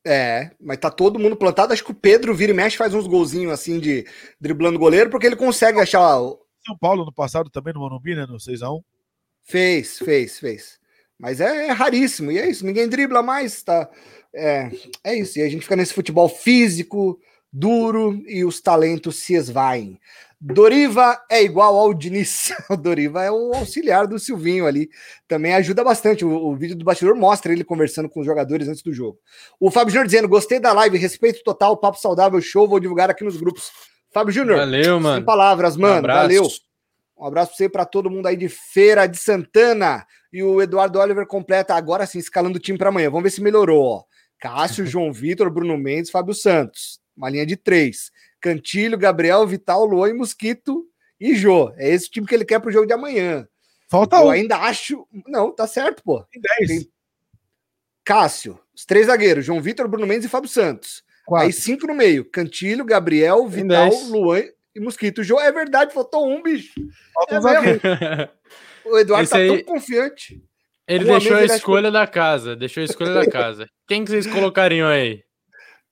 [0.06, 1.74] É, mas tá todo mundo plantado.
[1.74, 4.06] Acho que o Pedro vira e mexe faz uns golzinhos assim de
[4.40, 6.18] driblando goleiro, porque ele consegue achar.
[6.66, 8.26] São Paulo no passado também no Morumbi, né?
[8.26, 8.82] No 6x1.
[9.48, 10.78] Fez, fez, fez.
[11.18, 12.66] Mas é, é, raríssimo, e é isso.
[12.66, 13.90] Ninguém dribla mais, tá?
[14.36, 14.70] É,
[15.04, 15.40] é isso.
[15.40, 17.18] E a gente fica nesse futebol físico,
[17.52, 20.00] duro, e os talentos se esvaem.
[20.40, 22.54] Doriva é igual ao Diniz.
[22.70, 24.90] O Doriva é o auxiliar do Silvinho ali.
[25.28, 26.24] Também ajuda bastante.
[26.24, 29.18] O, o, vídeo do bastidor mostra ele conversando com os jogadores antes do jogo.
[29.60, 32.68] O Fábio Júnior dizendo: gostei da live, respeito total, papo saudável, show.
[32.68, 33.72] Vou divulgar aqui nos grupos.
[34.12, 34.58] Fábio Júnior.
[34.58, 35.16] Valeu, mano.
[35.16, 36.08] Sem palavras, mano.
[36.08, 36.48] Um Valeu.
[37.18, 40.06] Um abraço pra você para todo mundo aí de Feira de Santana.
[40.32, 43.10] E o Eduardo Oliver completa agora sim, escalando o time para amanhã.
[43.10, 44.04] Vamos ver se melhorou, ó.
[44.40, 47.00] Cássio, João Vitor, Bruno Mendes, Fábio Santos.
[47.16, 48.12] Uma linha de três.
[48.40, 50.86] Cantilho, Gabriel, Vital, Luan e Mosquito
[51.20, 51.74] e Jô.
[51.76, 53.48] É esse time que ele quer pro jogo de amanhã.
[53.90, 54.30] Falta Eu um.
[54.30, 55.08] ainda acho.
[55.26, 56.24] Não, tá certo, pô.
[56.32, 56.70] Tem 10.
[56.70, 56.92] Tem...
[58.04, 61.04] Cássio, os três zagueiros: João Vitor, Bruno Mendes e Fábio Santos.
[61.26, 61.48] Quatro.
[61.48, 64.44] Aí cinco no meio: Cantilho, Gabriel, Vital, Luan
[64.78, 65.20] e Mosquito.
[65.20, 66.74] O Jô é verdade, faltou um, bicho.
[67.30, 67.80] É zagueiro.
[68.86, 69.48] o Eduardo Esse tá aí...
[69.48, 70.42] tão confiante.
[70.88, 72.56] Ele Uma deixou a escolha da casa.
[72.56, 73.68] Deixou a escolha da casa.
[73.88, 75.22] Quem que vocês colocariam aí?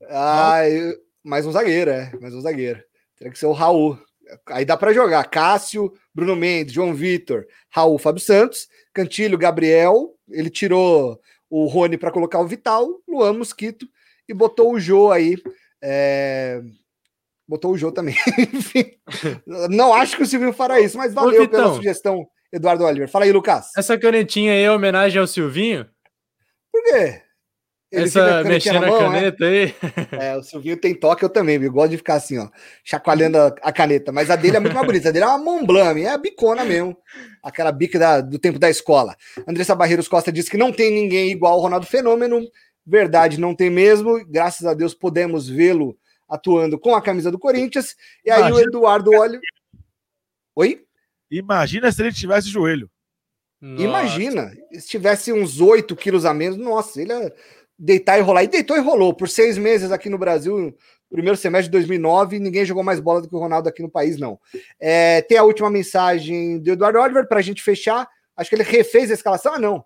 [0.08, 2.12] Ah, eu, mais um zagueiro, é.
[2.22, 2.82] Mais um zagueiro.
[3.18, 4.00] Teria que ser o Raul.
[4.48, 5.24] Aí dá para jogar.
[5.26, 10.14] Cássio, Bruno Mendes, João Vitor, Raul, Fábio Santos, Cantilho, Gabriel.
[10.30, 11.20] Ele tirou
[11.50, 13.86] o Rony para colocar o Vital, Luan Mosquito
[14.30, 15.36] e botou o Jô aí.
[15.82, 16.62] É...
[17.48, 18.16] Botou o Jô também.
[18.54, 18.92] Enfim,
[19.70, 23.08] não acho que o Silvinho fará isso, mas valeu Ô, pela sugestão, Eduardo Oliver.
[23.08, 23.68] Fala aí, Lucas.
[23.78, 25.86] Essa canetinha aí é homenagem ao Silvinho?
[26.72, 27.22] Por quê?
[27.92, 29.74] Ele Essa mexendo a mão, caneta aí.
[30.20, 32.50] É, o Silvinho tem toque, eu também, eu gosto de ficar assim, ó,
[32.84, 34.12] chacoalhando a, a caneta.
[34.12, 35.10] Mas a dele é muito mais bonita.
[35.10, 36.98] A dele é uma Montblanc, é a bicona mesmo.
[37.44, 39.16] Aquela bica da- do tempo da escola.
[39.48, 42.42] Andressa Barreiros Costa disse que não tem ninguém igual ao Ronaldo Fenômeno.
[42.86, 44.26] Verdade, não tem mesmo.
[44.28, 45.96] Graças a Deus podemos vê-lo
[46.28, 47.96] atuando com a camisa do Corinthians.
[48.24, 49.40] E aí o Imagina- Eduardo olha.
[50.56, 50.86] Oi?
[51.30, 52.90] Imagina se ele tivesse joelho.
[53.62, 53.84] Nossa.
[53.84, 57.34] Imagina, se tivesse uns 8 quilos a menos, nossa, ele ia
[57.78, 58.44] deitar e rolar.
[58.44, 59.14] E deitou e rolou.
[59.14, 60.76] Por seis meses aqui no Brasil,
[61.10, 64.18] primeiro semestre de 2009, ninguém jogou mais bola do que o Ronaldo aqui no país,
[64.20, 64.40] não.
[64.80, 68.08] É, tem a última mensagem do Eduardo Oliver para a gente fechar.
[68.38, 69.54] Acho que ele refez a escalação.
[69.54, 69.84] Ah, não.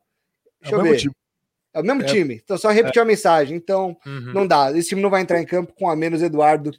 [0.62, 0.98] Deixa É o eu ver.
[0.98, 1.14] time.
[1.74, 2.06] É o mesmo É.
[2.06, 2.42] time.
[2.44, 3.56] Então só repetiu a mensagem.
[3.56, 4.34] Então Uhum.
[4.34, 4.72] não dá.
[4.76, 6.72] Esse time não vai entrar em campo com a menos Eduardo.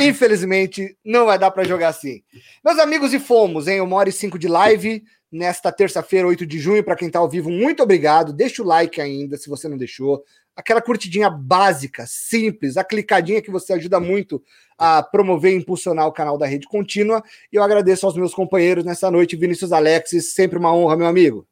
[0.00, 2.22] Infelizmente, não vai dar para jogar assim.
[2.64, 3.80] Meus amigos, e fomos, hein?
[3.80, 6.84] Uma hora e cinco de live nesta terça-feira, 8 de junho.
[6.84, 8.32] Para quem está ao vivo, muito obrigado.
[8.32, 10.22] Deixa o like ainda, se você não deixou.
[10.54, 14.42] Aquela curtidinha básica, simples, a clicadinha que você ajuda muito
[14.78, 17.22] a promover e impulsionar o canal da Rede Contínua.
[17.52, 21.46] E eu agradeço aos meus companheiros nessa noite, Vinícius Alexis, sempre uma honra, meu amigo.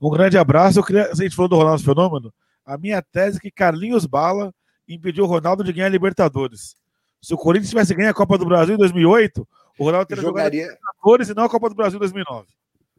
[0.00, 0.78] Um grande abraço.
[0.78, 2.32] Eu queria, a gente falou do Ronaldo Fenômeno,
[2.64, 4.54] a minha tese é que Carlinhos Bala
[4.88, 6.76] impediu o Ronaldo de ganhar a Libertadores.
[7.20, 9.46] Se o Corinthians tivesse ganho a Copa do Brasil em 2008,
[9.78, 10.66] o Ronaldo teria jogado a Jogaria.
[10.66, 12.46] Libertadores e não a Copa do Brasil em 2009.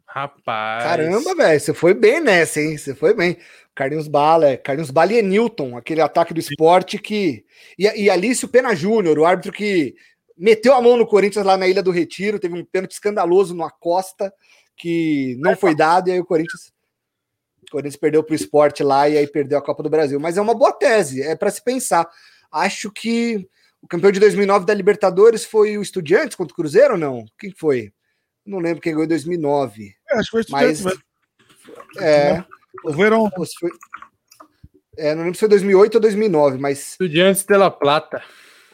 [0.06, 0.84] Rapaz.
[0.84, 2.76] Caramba, velho, você foi bem nessa, hein?
[2.76, 3.38] Você foi bem.
[3.74, 7.44] Carlinhos Bala, é, Carlinhos Bala e Newton, aquele ataque do esporte que.
[7.78, 9.94] E, e Alício Pena Júnior, o árbitro que
[10.36, 13.64] meteu a mão no Corinthians lá na Ilha do Retiro, teve um pênalti escandaloso no
[13.64, 14.32] Acosta,
[14.76, 16.72] que não foi dado, e aí o Corinthians.
[17.72, 20.20] O Corinthians perdeu para o esporte lá e aí perdeu a Copa do Brasil.
[20.20, 22.06] Mas é uma boa tese, é para se pensar.
[22.52, 23.48] Acho que
[23.80, 27.24] o campeão de 2009 da Libertadores foi o Estudiantes contra o Cruzeiro ou não?
[27.38, 27.90] Quem foi?
[28.44, 29.94] Não lembro quem ganhou em 2009.
[30.10, 30.72] É, acho que foi Mas.
[30.78, 31.00] estudante
[31.96, 32.06] mesmo.
[32.06, 32.44] É,
[32.84, 33.30] O Verão.
[33.58, 33.70] Foi-
[34.98, 38.22] É, não lembro se foi 2008 ou 2009, mas Estudiantes de La Plata.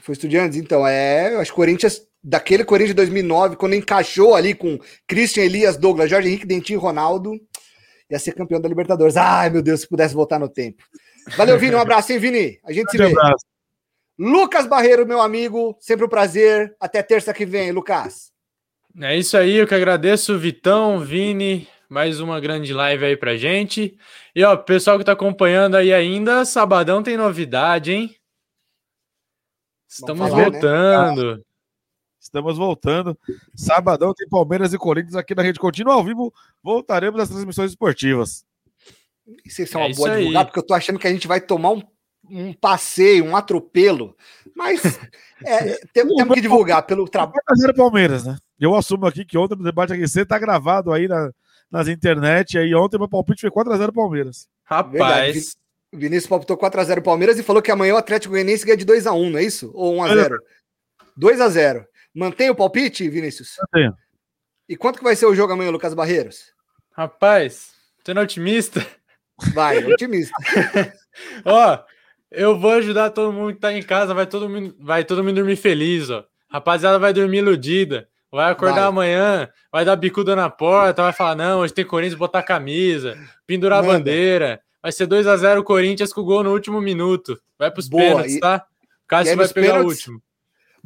[0.01, 0.59] foi Estudiantes.
[0.59, 1.37] Então, é.
[1.37, 6.11] Acho que o Corinthians, daquele Corinthians de 2009, quando encaixou ali com Christian Elias, Douglas,
[6.11, 7.39] Jorge Henrique, Dentinho e Ronaldo,
[8.11, 9.17] ia ser campeão da Libertadores.
[9.17, 10.83] Ai, meu Deus, se pudesse voltar no tempo.
[11.37, 11.75] Valeu, Vini.
[11.75, 12.59] Um abraço, hein, Vini?
[12.65, 13.07] A gente se vê.
[13.07, 13.45] abraço.
[14.19, 16.75] Lucas Barreiro, meu amigo, sempre um prazer.
[16.81, 18.33] Até terça que vem, Lucas.
[19.01, 23.97] É isso aí, eu que agradeço, Vitão, Vini, mais uma grande live aí pra gente.
[24.35, 28.17] E ó, pessoal que tá acompanhando aí ainda, sabadão tem novidade, hein?
[29.89, 31.39] Estamos falar, né?
[32.29, 33.19] Estamos voltando.
[33.57, 36.33] Sabadão tem Palmeiras e Corinthians aqui na Rede Contínua ao vivo.
[36.63, 38.45] Voltaremos às transmissões esportivas.
[39.27, 40.19] Não sei se é uma É isso boa aí.
[40.21, 41.83] divulgar, porque eu tô achando que a gente vai tomar um,
[42.31, 44.15] um passeio, um atropelo.
[44.55, 44.83] Mas
[45.45, 47.41] é, tem- temos que divulgar pelo trabalho.
[47.51, 48.37] 4x0 Palmeiras, né?
[48.61, 51.31] Eu assumo aqui que ontem no debate aqui tá gravado aí na-
[51.71, 52.59] nas internet.
[52.59, 54.47] Aí ontem meu palpite foi 4x0 Palmeiras.
[54.65, 55.57] Rapaz,
[55.91, 59.39] Vinícius palpitou 4x0 Palmeiras e falou que amanhã o Atlético Goianiense ganha de 2x1, não
[59.39, 59.71] é isso?
[59.75, 60.37] Ou 1x0?
[61.19, 61.85] 2x0.
[62.15, 63.57] Mantém o palpite, Vinícius?
[63.61, 63.95] Mantenho.
[64.69, 66.53] E quanto que vai ser o jogo amanhã, Lucas Barreiros?
[66.93, 67.71] rapaz,
[68.05, 68.85] sendo otimista.
[69.55, 70.35] Vai, otimista.
[71.47, 71.79] Ó,
[72.31, 75.37] eu vou ajudar todo mundo que tá em casa, vai todo mundo, vai todo mundo
[75.37, 76.25] dormir feliz, ó.
[76.51, 78.09] Rapaziada vai dormir iludida.
[78.31, 78.85] Vai acordar Vai.
[78.89, 83.17] amanhã, vai dar bicuda na porta, vai falar: não, hoje tem Corinthians, botar a camisa,
[83.47, 83.95] pendurar Manda.
[83.95, 84.61] a bandeira.
[84.83, 87.41] Vai ser 2 a 0 Corinthians com gol no último minuto.
[87.59, 88.67] Vai pros Boa, pênaltis, tá?
[89.07, 89.99] Cássio vai pegar o pênaltis?
[89.99, 90.23] último.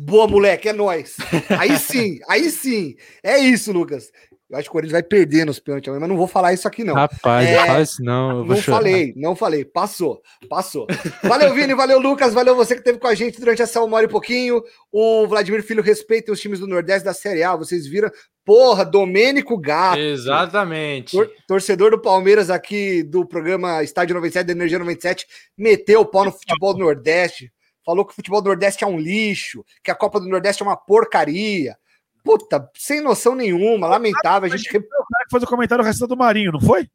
[0.05, 1.17] Boa, moleque, é nóis.
[1.59, 2.95] Aí sim, aí sim.
[3.23, 4.11] É isso, Lucas.
[4.51, 6.69] Eu acho que o Corinthians vai perder nos pênaltis amanhã, mas não vou falar isso
[6.69, 6.93] aqui, não.
[6.95, 8.29] Rapaz, É, não fala isso não.
[8.31, 8.77] Eu vou Não chorar.
[8.77, 9.65] falei, não falei.
[9.65, 10.87] Passou, passou.
[11.23, 14.05] Valeu, Vini, valeu, Lucas, valeu você que esteve com a gente durante essa uma hora
[14.05, 14.63] e pouquinho.
[14.93, 18.11] O Vladimir Filho respeita os times do Nordeste da Série A, vocês viram.
[18.45, 19.99] Porra, Domênico Gato.
[19.99, 21.13] Exatamente.
[21.17, 25.27] Tor- torcedor do Palmeiras aqui do programa Estádio 97, da Energia 97,
[25.57, 27.51] meteu o pau no futebol do Nordeste.
[27.85, 30.67] Falou que o futebol do Nordeste é um lixo, que a Copa do Nordeste é
[30.67, 31.77] uma porcaria.
[32.25, 34.53] Puta, sem noção nenhuma, lamentável.
[34.53, 36.89] A gente O cara que fez o comentário racista do Marinho, não foi?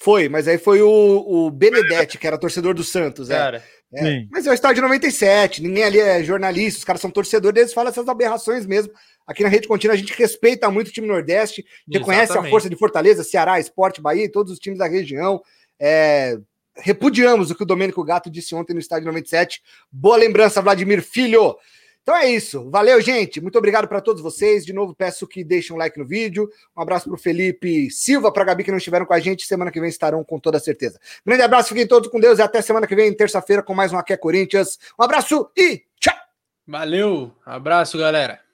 [0.00, 3.28] foi, mas aí foi o, o Benedetti, que era torcedor do Santos.
[3.28, 3.36] É.
[3.36, 4.24] Cara, É.
[4.30, 7.90] Mas é o estádio 97, ninguém ali é jornalista, os caras são torcedores, eles falam
[7.90, 8.92] essas aberrações mesmo.
[9.26, 12.50] Aqui na Rede Contínua a gente respeita muito o time Nordeste, reconhece a Exatamente.
[12.50, 15.42] força de Fortaleza, Ceará, Esporte, Bahia e todos os times da região.
[15.78, 16.38] É,
[16.76, 19.62] repudiamos o que o Domênico Gato disse ontem no estádio 97.
[19.90, 21.56] Boa lembrança, Vladimir Filho.
[22.02, 22.68] Então é isso.
[22.70, 23.40] Valeu, gente.
[23.40, 24.64] Muito obrigado para todos vocês.
[24.64, 26.48] De novo, peço que deixem um like no vídeo.
[26.76, 29.46] Um abraço para o Felipe Silva, para a Gabi que não estiveram com a gente.
[29.46, 30.98] Semana que vem estarão com toda certeza.
[31.24, 33.98] Grande abraço, fiquem todos com Deus e até semana que vem, terça-feira, com mais um
[33.98, 34.78] Aqui é Corinthians.
[34.98, 36.16] Um abraço e tchau!
[36.66, 37.32] valeu.
[37.44, 38.49] Abraço, galera.